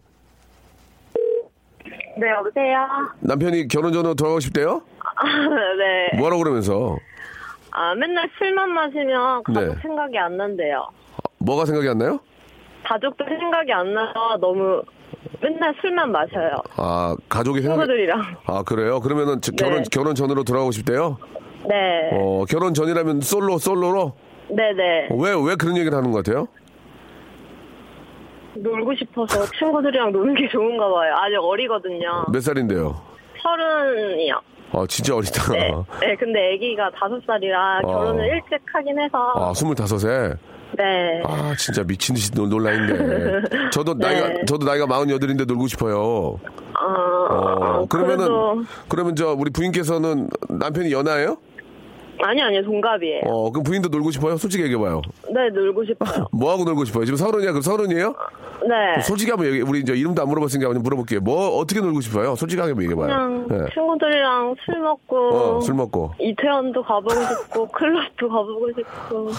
[2.17, 2.77] 네, 여보세요?
[3.21, 4.81] 남편이 결혼 전으로 돌아가고 싶대요?
[4.99, 5.23] 아,
[5.77, 6.17] 네.
[6.17, 6.97] 뭐라고 그러면서?
[7.71, 9.75] 아, 맨날 술만 마시면 가족 네.
[9.81, 10.87] 생각이 안 난대요.
[11.39, 12.19] 뭐가 생각이 안 나요?
[12.83, 14.81] 가족도 생각이 안 나서 너무
[15.41, 16.51] 맨날 술만 마셔요.
[16.77, 18.21] 아, 가족이 생각 친구들이랑.
[18.45, 18.99] 아, 그래요?
[18.99, 19.89] 그러면은 저- 결혼, 네.
[19.91, 21.17] 결혼 전으로 돌아가고 싶대요?
[21.67, 22.09] 네.
[22.13, 24.13] 어, 결혼 전이라면 솔로, 솔로로?
[24.49, 25.07] 네 네.
[25.11, 26.47] 왜, 왜 그런 얘기를 하는 것 같아요?
[28.55, 31.13] 놀고 싶어서 친구들이랑 노는 게 좋은가 봐요.
[31.17, 32.25] 아직 어리거든요.
[32.31, 32.99] 몇 살인데요?
[33.41, 34.41] 서른이요.
[34.71, 35.51] 아, 진짜 어리다.
[35.53, 35.71] 네.
[36.01, 38.27] 네, 근데 아기가 다섯 살이라 결혼을 어.
[38.35, 39.17] 일찍 하긴 해서.
[39.35, 40.33] 아, 스물다섯에?
[40.77, 41.21] 네.
[41.25, 43.69] 아, 진짜 미친 듯이 놀- 놀라있네.
[43.71, 44.45] 저도 나이가, 네.
[44.45, 45.97] 저도 나이가 마흔여덟인데 놀고 싶어요.
[45.99, 46.39] 어,
[47.29, 51.37] 어, 그러면은, 그래도- 그러면 저, 우리 부인께서는 남편이 연하예요?
[52.21, 53.21] 아니, 아니요, 동갑이에요.
[53.27, 54.37] 어, 그럼 부인도 놀고 싶어요?
[54.37, 55.01] 솔직히 얘기해봐요.
[55.33, 56.27] 네, 놀고 싶어요.
[56.33, 57.05] 뭐 하고 놀고 싶어요?
[57.05, 57.51] 지금 서른이야?
[57.51, 58.13] 그럼 서른이에요?
[58.67, 59.01] 네.
[59.01, 61.21] 솔직히 한번 얘기, 우리 이제 이름도 안 물어봤으니까 한번 물어볼게요.
[61.21, 62.35] 뭐, 어떻게 놀고 싶어요?
[62.35, 63.07] 솔직하게 한번 얘기해봐요.
[63.07, 63.73] 그냥 예.
[63.73, 65.17] 친구들이랑 술 먹고.
[65.35, 66.13] 어, 술 먹고.
[66.19, 69.29] 이태원도 가보고 싶고, 클럽도 가보고 싶고.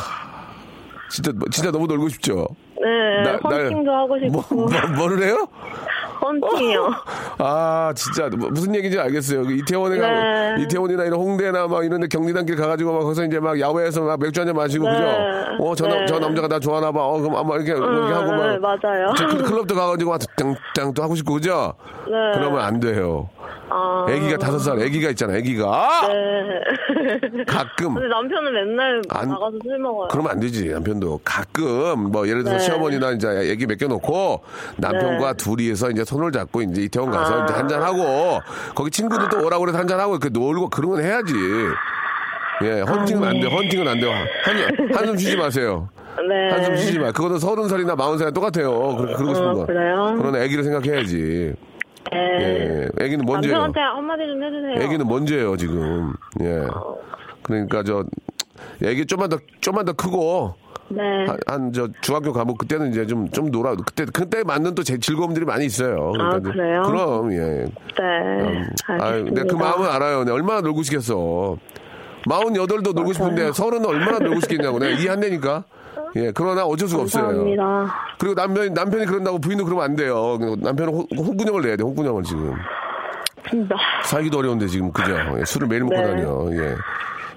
[1.11, 2.47] 진짜, 진짜 너무 놀고 싶죠?
[2.81, 4.55] 네, 나- 날- 헌팅도 하고 뭐, 싶고.
[4.55, 5.47] 뭐, 뭐를 해요?
[6.31, 6.95] 헌팅이요.
[7.39, 9.43] 아, 진짜 뭐, 무슨 얘기인지 알겠어요.
[9.43, 10.01] 그 이태원에 네.
[10.01, 14.21] 가 이태원이나 이런 홍대나 막 이런 데 경리단길 가가지고 막 거기서 이제 막 야외에서 막
[14.21, 14.93] 맥주 한잔 마시고 네.
[14.93, 15.09] 그죠?
[15.65, 16.07] 어, 저, 남- 네.
[16.07, 17.01] 저 남자가 나 좋아하나 봐.
[17.05, 18.79] 어, 그럼 아마 이렇게, 이렇게 하고 네, 막.
[18.83, 19.13] 맞아요.
[19.17, 20.21] 저 클- 클럽도 가가지고 막
[20.75, 21.75] 땡땡도 하고 싶고 그죠?
[22.07, 22.13] 네.
[22.35, 23.29] 그러면 안 돼요.
[23.73, 24.05] 아.
[24.09, 25.89] 애기가 다섯 살, 애기가 있잖아, 애기가.
[26.09, 27.45] 네.
[27.47, 27.95] 가끔.
[27.95, 30.09] 근데 남편은 맨날 안- 나가서 술 먹어요.
[30.11, 32.65] 그러면 안 되지 남편도 가끔 뭐 예를 들어서 네.
[32.65, 34.41] 시어머니나 이제 애기 맡겨놓고
[34.77, 37.45] 남편과 둘이서 이제 손을 잡고 이제 이태원 가서 아.
[37.45, 38.41] 이제 한잔 하고
[38.75, 41.35] 거기 친구들도 오라고 그래서 한잔 하고 그 놀고 그런 건 해야지.
[42.63, 43.47] 예, 헌팅은 안 돼.
[43.49, 44.11] 헌팅은 안 돼요.
[44.11, 45.89] 한, 한숨 쉬지 마세요.
[46.29, 46.51] 네.
[46.51, 47.11] 한숨 쉬지 마.
[47.11, 48.97] 그거는 서른 살이나 마흔 살이나 똑같아요.
[48.97, 49.67] 그, 그러고 싶은 어, 거.
[49.67, 50.15] 그래요?
[50.19, 51.55] 그런 애기를 생각해야지.
[52.13, 52.19] 네.
[52.19, 53.59] 예, 애기는 먼저예요.
[53.59, 54.85] 남편한테 한마디 좀 해주세요.
[54.85, 56.13] 애기는 먼저예요 지금.
[56.41, 56.67] 예.
[57.43, 58.05] 그러니까 저
[58.83, 60.55] 애기 좀만 더 좀만 더 크고
[60.91, 61.27] 네.
[61.47, 65.45] 한 저 중학교 가면 그때는 이제 좀 좀 놀아 그때 그때 맞는 또 제 즐거움들이
[65.45, 66.13] 많이 있어요.
[66.19, 66.83] 아, 이제 그래요?
[66.83, 67.39] 그럼 예.
[67.39, 68.67] 네.
[68.89, 69.25] 아, 알겠습니다.
[69.25, 70.25] 근데 그 마음은 알아요.
[70.25, 71.57] 내가 얼마나 놀고 싶겠어.
[72.29, 75.65] 마흔 여덟도 놀고 싶은데 서른은 얼마나 놀고 싶겠냐고 내가 이해한다니까.
[76.17, 77.25] 예, 그러나 어쩔 수가 없어요.
[77.27, 77.95] 감사합니다.
[78.19, 80.39] 그리고 남편이 남편이 그런다고 부인도 그러면 안 돼요.
[80.59, 81.85] 남편은 호, 홍군형을 내야 돼.
[81.85, 82.53] 홍군형을 지금.
[83.49, 83.75] 진짜.
[84.05, 85.13] 살기도 어려운데 지금 그죠?
[85.39, 86.03] 예, 술을 매일 먹고 네.
[86.05, 86.49] 다녀.
[86.53, 86.75] 예.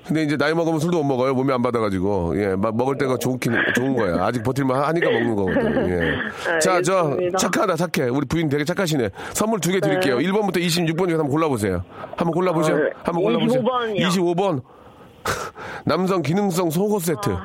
[0.06, 1.34] 근데 이제 나이 먹으면 술도 못 먹어요.
[1.34, 2.34] 몸이 안 받아가지고.
[2.42, 4.26] 예, 막 먹을 때가 좋긴, 좋은 거야.
[4.26, 5.90] 아직 버틸만 하니까 먹는 거거든.
[5.90, 6.60] 예.
[6.60, 7.16] 자, 저.
[7.38, 8.10] 착하다, 착해.
[8.10, 9.10] 우리 부인 되게 착하시네.
[9.34, 10.18] 선물 두 개 드릴게요.
[10.18, 11.84] 1번부터 26번 중에 한번 골라보세요.
[12.18, 12.76] 한번 골라보세요.
[12.76, 13.62] 어, 한번 골라보세요.
[13.64, 14.08] 25번 이요.
[14.10, 14.62] 25번.
[15.86, 17.30] 남성 기능성 속옷 세트.
[17.30, 17.42] 아.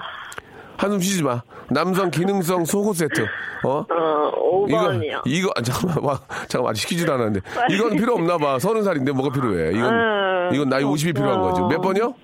[0.77, 1.43] 한숨 쉬지 마.
[1.71, 3.23] 남성 기능성 속옷 세트.
[3.65, 3.85] 어?
[3.89, 5.03] 어, 5번이요.
[5.03, 7.41] 이거, 이거, 아, 잠깐만, 와, 잠깐만, 아직 시키지도 않았는데.
[7.71, 8.59] 이건 필요 없나 봐.
[8.59, 9.71] 서른 살인데 뭐가 필요해.
[9.77, 11.61] 이건, 음, 이건 나이 50이 필요한 거지.
[11.63, 12.15] 몇 번이요?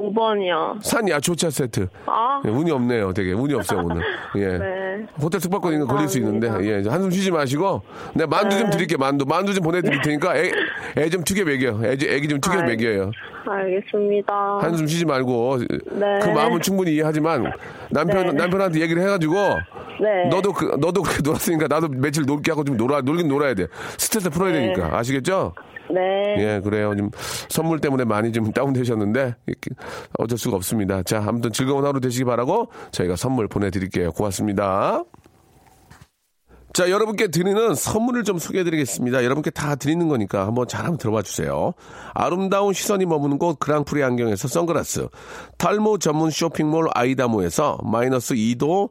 [0.00, 0.82] 5번이요.
[0.82, 1.88] 산 야초차 세트.
[2.06, 2.40] 아.
[2.44, 3.32] 예, 운이 없네요, 되게.
[3.32, 4.02] 운이 없어요, 오늘.
[4.36, 4.46] 예.
[4.58, 5.06] 네.
[5.20, 6.88] 호텔 숙박권 이거 걸릴 수 있는데, 예.
[6.88, 7.82] 한숨 쉬지 마시고,
[8.14, 9.24] 내가 만두 좀 드릴게요, 만두.
[9.26, 10.50] 만두 좀 보내드릴 테니까, 애,
[10.96, 11.80] 애 좀 튀겨 먹여.
[11.84, 12.66] 애, 애기 좀 튀겨 아이.
[12.76, 13.10] 먹여요.
[13.46, 14.58] 알겠습니다.
[14.60, 15.58] 한숨 쉬지 말고,
[15.92, 16.18] 네.
[16.22, 17.52] 그 마음은 충분히 이해하지만,
[17.90, 18.32] 남편, 네.
[18.32, 19.34] 남편한테 얘기를 해가지고,
[20.00, 20.28] 네.
[20.30, 23.66] 너도 그, 너도 그렇게 놀았으니까 나도 며칠 놀게 하고 좀 놀아, 놀긴 놀아야 돼.
[23.98, 24.60] 스트레스 풀어야 네.
[24.72, 24.96] 되니까.
[24.96, 25.52] 아시겠죠?
[25.92, 26.36] 네.
[26.38, 26.94] 예, 그래요.
[26.96, 27.10] 좀
[27.48, 29.34] 선물 때문에 많이 좀 다운되셨는데
[30.18, 31.02] 어쩔 수가 없습니다.
[31.02, 34.12] 자, 아무튼 즐거운 하루 되시기 바라고 저희가 선물 보내드릴게요.
[34.12, 35.04] 고맙습니다.
[36.72, 39.24] 자, 여러분께 드리는 선물을 좀 소개해 드리겠습니다.
[39.24, 41.72] 여러분께 다 드리는 거니까 한번 잘 한번 들어봐 주세요.
[42.14, 45.08] 아름다운 시선이 머무는 곳 그랑프리 안경에서 선글라스,
[45.58, 48.90] 탈모 전문 쇼핑몰 아이다모에서 마이너스 2도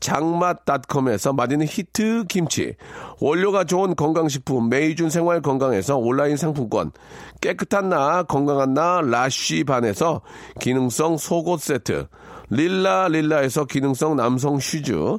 [0.00, 2.74] 장맛닷컴에서 맛있는 히트 김치,
[3.20, 6.92] 원료가 좋은 건강식품 메이준 생활 건강에서 온라인 상품권,
[7.40, 10.22] 깨끗한 나 건강한 나 라쉬 반에서
[10.60, 12.06] 기능성 속옷 세트,
[12.50, 15.18] 릴라 릴라에서 기능성 남성 슈즈,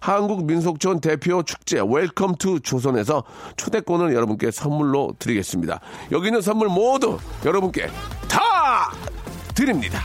[0.00, 3.22] 한국민속촌 대표 축제 Welcome to 조선에서
[3.56, 5.80] 초대권을 여러분께 선물로 드리겠습니다.
[6.12, 7.86] 여기 있는 선물 모두 여러분께
[8.28, 8.92] 다
[9.54, 10.00] 드립니다.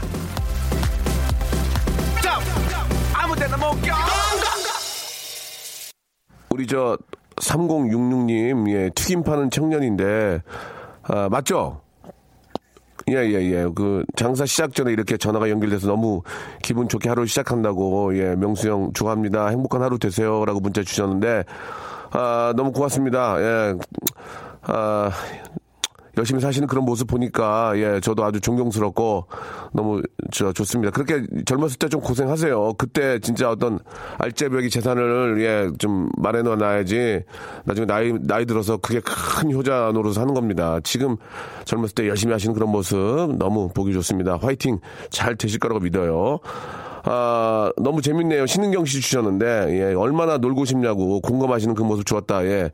[6.51, 6.97] 우리 저
[7.37, 10.41] 3066님 예, 튀김 파는 청년인데
[11.03, 11.81] 아, 맞죠?
[13.07, 13.67] 예, 예, 예.
[13.75, 16.23] 그, 장사 시작 전에 이렇게 전화가 연결돼서 너무
[16.63, 19.47] 기분 좋게 하루 시작한다고, 예, 명수 형 축하합니다.
[19.49, 20.43] 행복한 하루 되세요.
[20.43, 21.43] 라고 문자 주셨는데,
[22.11, 23.39] 아, 너무 고맙습니다.
[23.41, 23.75] 예,
[24.63, 25.11] 아,
[26.17, 29.25] 열심히 사시는 그런 모습 보니까 예 저도 아주 존경스럽고
[29.73, 30.01] 너무
[30.31, 30.91] 저 좋습니다.
[30.91, 32.73] 그렇게 젊었을 때 좀 고생하세요.
[32.77, 33.79] 그때 진짜 어떤
[34.17, 37.21] 알짜배기 재산을 예좀 마련해 놔야지
[37.63, 40.79] 나중에 나이 나이 들어서 그게 큰 효자 노릇을 하는 겁니다.
[40.83, 41.15] 지금
[41.65, 44.37] 젊었을 때 열심히 하시는 그런 모습 너무 보기 좋습니다.
[44.41, 46.39] 화이팅 잘 되실 거라고 믿어요.
[47.07, 48.47] 아, 너무 재밌네요.
[48.47, 49.45] 신은경 씨 주셨는데,
[49.79, 52.71] 예, 얼마나 놀고 싶냐고 공감하시는 그 모습 좋았다, 예.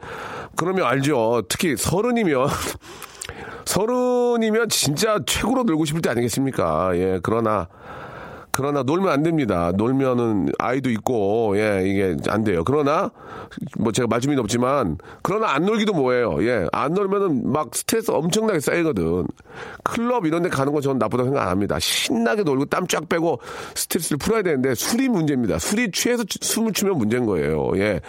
[0.55, 1.41] 그러면 알죠.
[1.49, 2.47] 특히 서른이면,
[3.65, 6.91] 서른이면 진짜 최고로 놀고 싶을 때 아니겠습니까?
[6.95, 7.67] 예, 그러나,
[8.51, 9.71] 그러나 놀면 안 됩니다.
[9.75, 12.63] 놀면은 아이도 있고, 예, 이게 안 돼요.
[12.63, 13.11] 그러나,
[13.77, 16.43] 뭐 제가 말씀이 없지만, 그러나 안 놀기도 뭐예요.
[16.43, 19.25] 예, 안 놀면은 막 스트레스 엄청나게 쌓이거든.
[19.83, 21.79] 클럽 이런 데 가는 건 저는 나쁘다고 생각 안 합니다.
[21.79, 23.39] 신나게 놀고 땀 쫙 빼고
[23.75, 25.59] 스트레스를 풀어야 되는데 술이 문제입니다.
[25.59, 27.71] 술이 취해서 숨을 추면 문제인 거예요.
[27.75, 28.01] 예.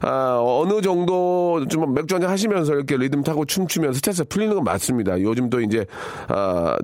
[0.00, 5.20] 아, 어느 정도 좀 맥주 한잔 하시면서 이렇게 리듬 타고 춤추면 스트레스 풀리는 건 맞습니다.
[5.20, 5.86] 요즘도 이제,
[6.28, 6.76] 아,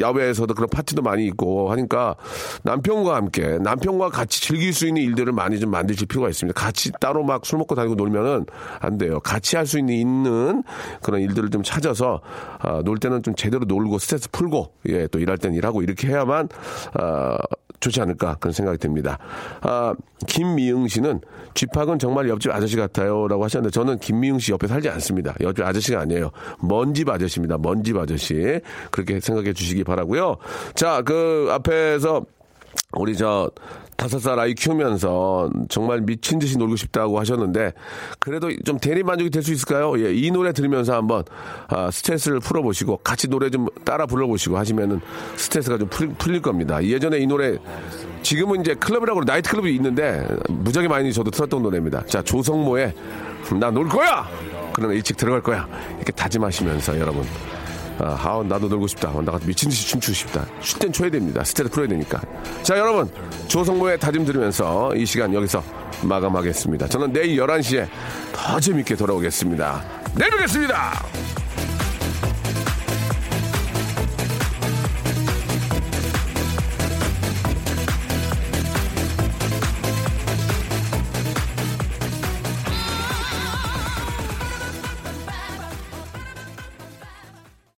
[0.00, 2.16] 야외에서도 그런 파티도 많이 있고 하니까
[2.62, 6.58] 남편과 함께 남편과 같이 즐길 수 있는 일들을 많이 좀 만드실 필요가 있습니다.
[6.58, 8.46] 같이 따로 막 술 먹고 다니고 놀면은
[8.80, 9.20] 안 돼요.
[9.20, 10.62] 같이 할 수 있는 있는
[11.02, 12.20] 그런 일들을 좀 찾아서
[12.58, 16.48] 아, 놀 때는 좀 제대로 놀고 스트레스 풀고 예 또 일할 때는 일하고 이렇게 해야만
[16.94, 17.38] 아,
[17.78, 19.18] 좋지 않을까 그런 생각이 듭니다.
[19.60, 19.94] 아,
[20.26, 21.20] 김미응 씨는
[21.54, 25.34] 쥐팍은 정말 옆집 아저씨 같아요라고 하셨는데 저는 김미응 씨 옆에 살지 않습니다.
[25.40, 26.30] 옆집 아저씨가 아니에요.
[26.60, 27.58] 먼 집 아저씨입니다.
[27.58, 30.36] 먼 집 아저씨 그렇게 생각해 주시기 바라고요.
[30.74, 32.24] 자, 그 앞에서
[32.92, 33.50] 우리 저
[33.96, 37.72] 다섯 살 아이 키우면서 정말 미친 듯이 놀고 싶다고 하셨는데
[38.18, 39.98] 그래도 좀 대리 만족이 될 수 있을까요?
[39.98, 41.24] 예, 이 노래 들으면서 한번
[41.68, 45.00] 아, 스트레스를 풀어보시고 같이 노래 좀 따라 불러보시고 하시면은
[45.36, 46.84] 스트레스가 좀 풀, 풀릴 겁니다.
[46.84, 47.56] 예전에 이 노래
[48.22, 52.04] 지금은 이제 클럽이라고 나이트 클럽이 있는데 무지하게 많이 저도 틀었던 노래입니다.
[52.04, 52.92] 자 조성모의
[53.58, 54.28] 나 놀 거야.
[54.74, 55.66] 그러나 일찍 들어갈 거야.
[55.96, 57.24] 이렇게 다짐하시면서 여러분
[57.98, 59.10] 아, 아, 나도 놀고 싶다.
[59.10, 60.46] 어, 나가서 미친 듯이 춤추고 싶다.
[60.60, 61.42] 쉴 땐 쉬어야 됩니다.
[61.44, 62.20] 스트레스 풀어야 되니까.
[62.62, 63.10] 자, 여러분.
[63.48, 65.62] 조성모의 다짐 들으면서 이 시간 여기서
[66.02, 66.88] 마감하겠습니다.
[66.88, 67.88] 저는 내일 11시에
[68.32, 69.84] 더 재밌게 돌아오겠습니다.
[70.14, 70.92] 내일 뵙겠습니다.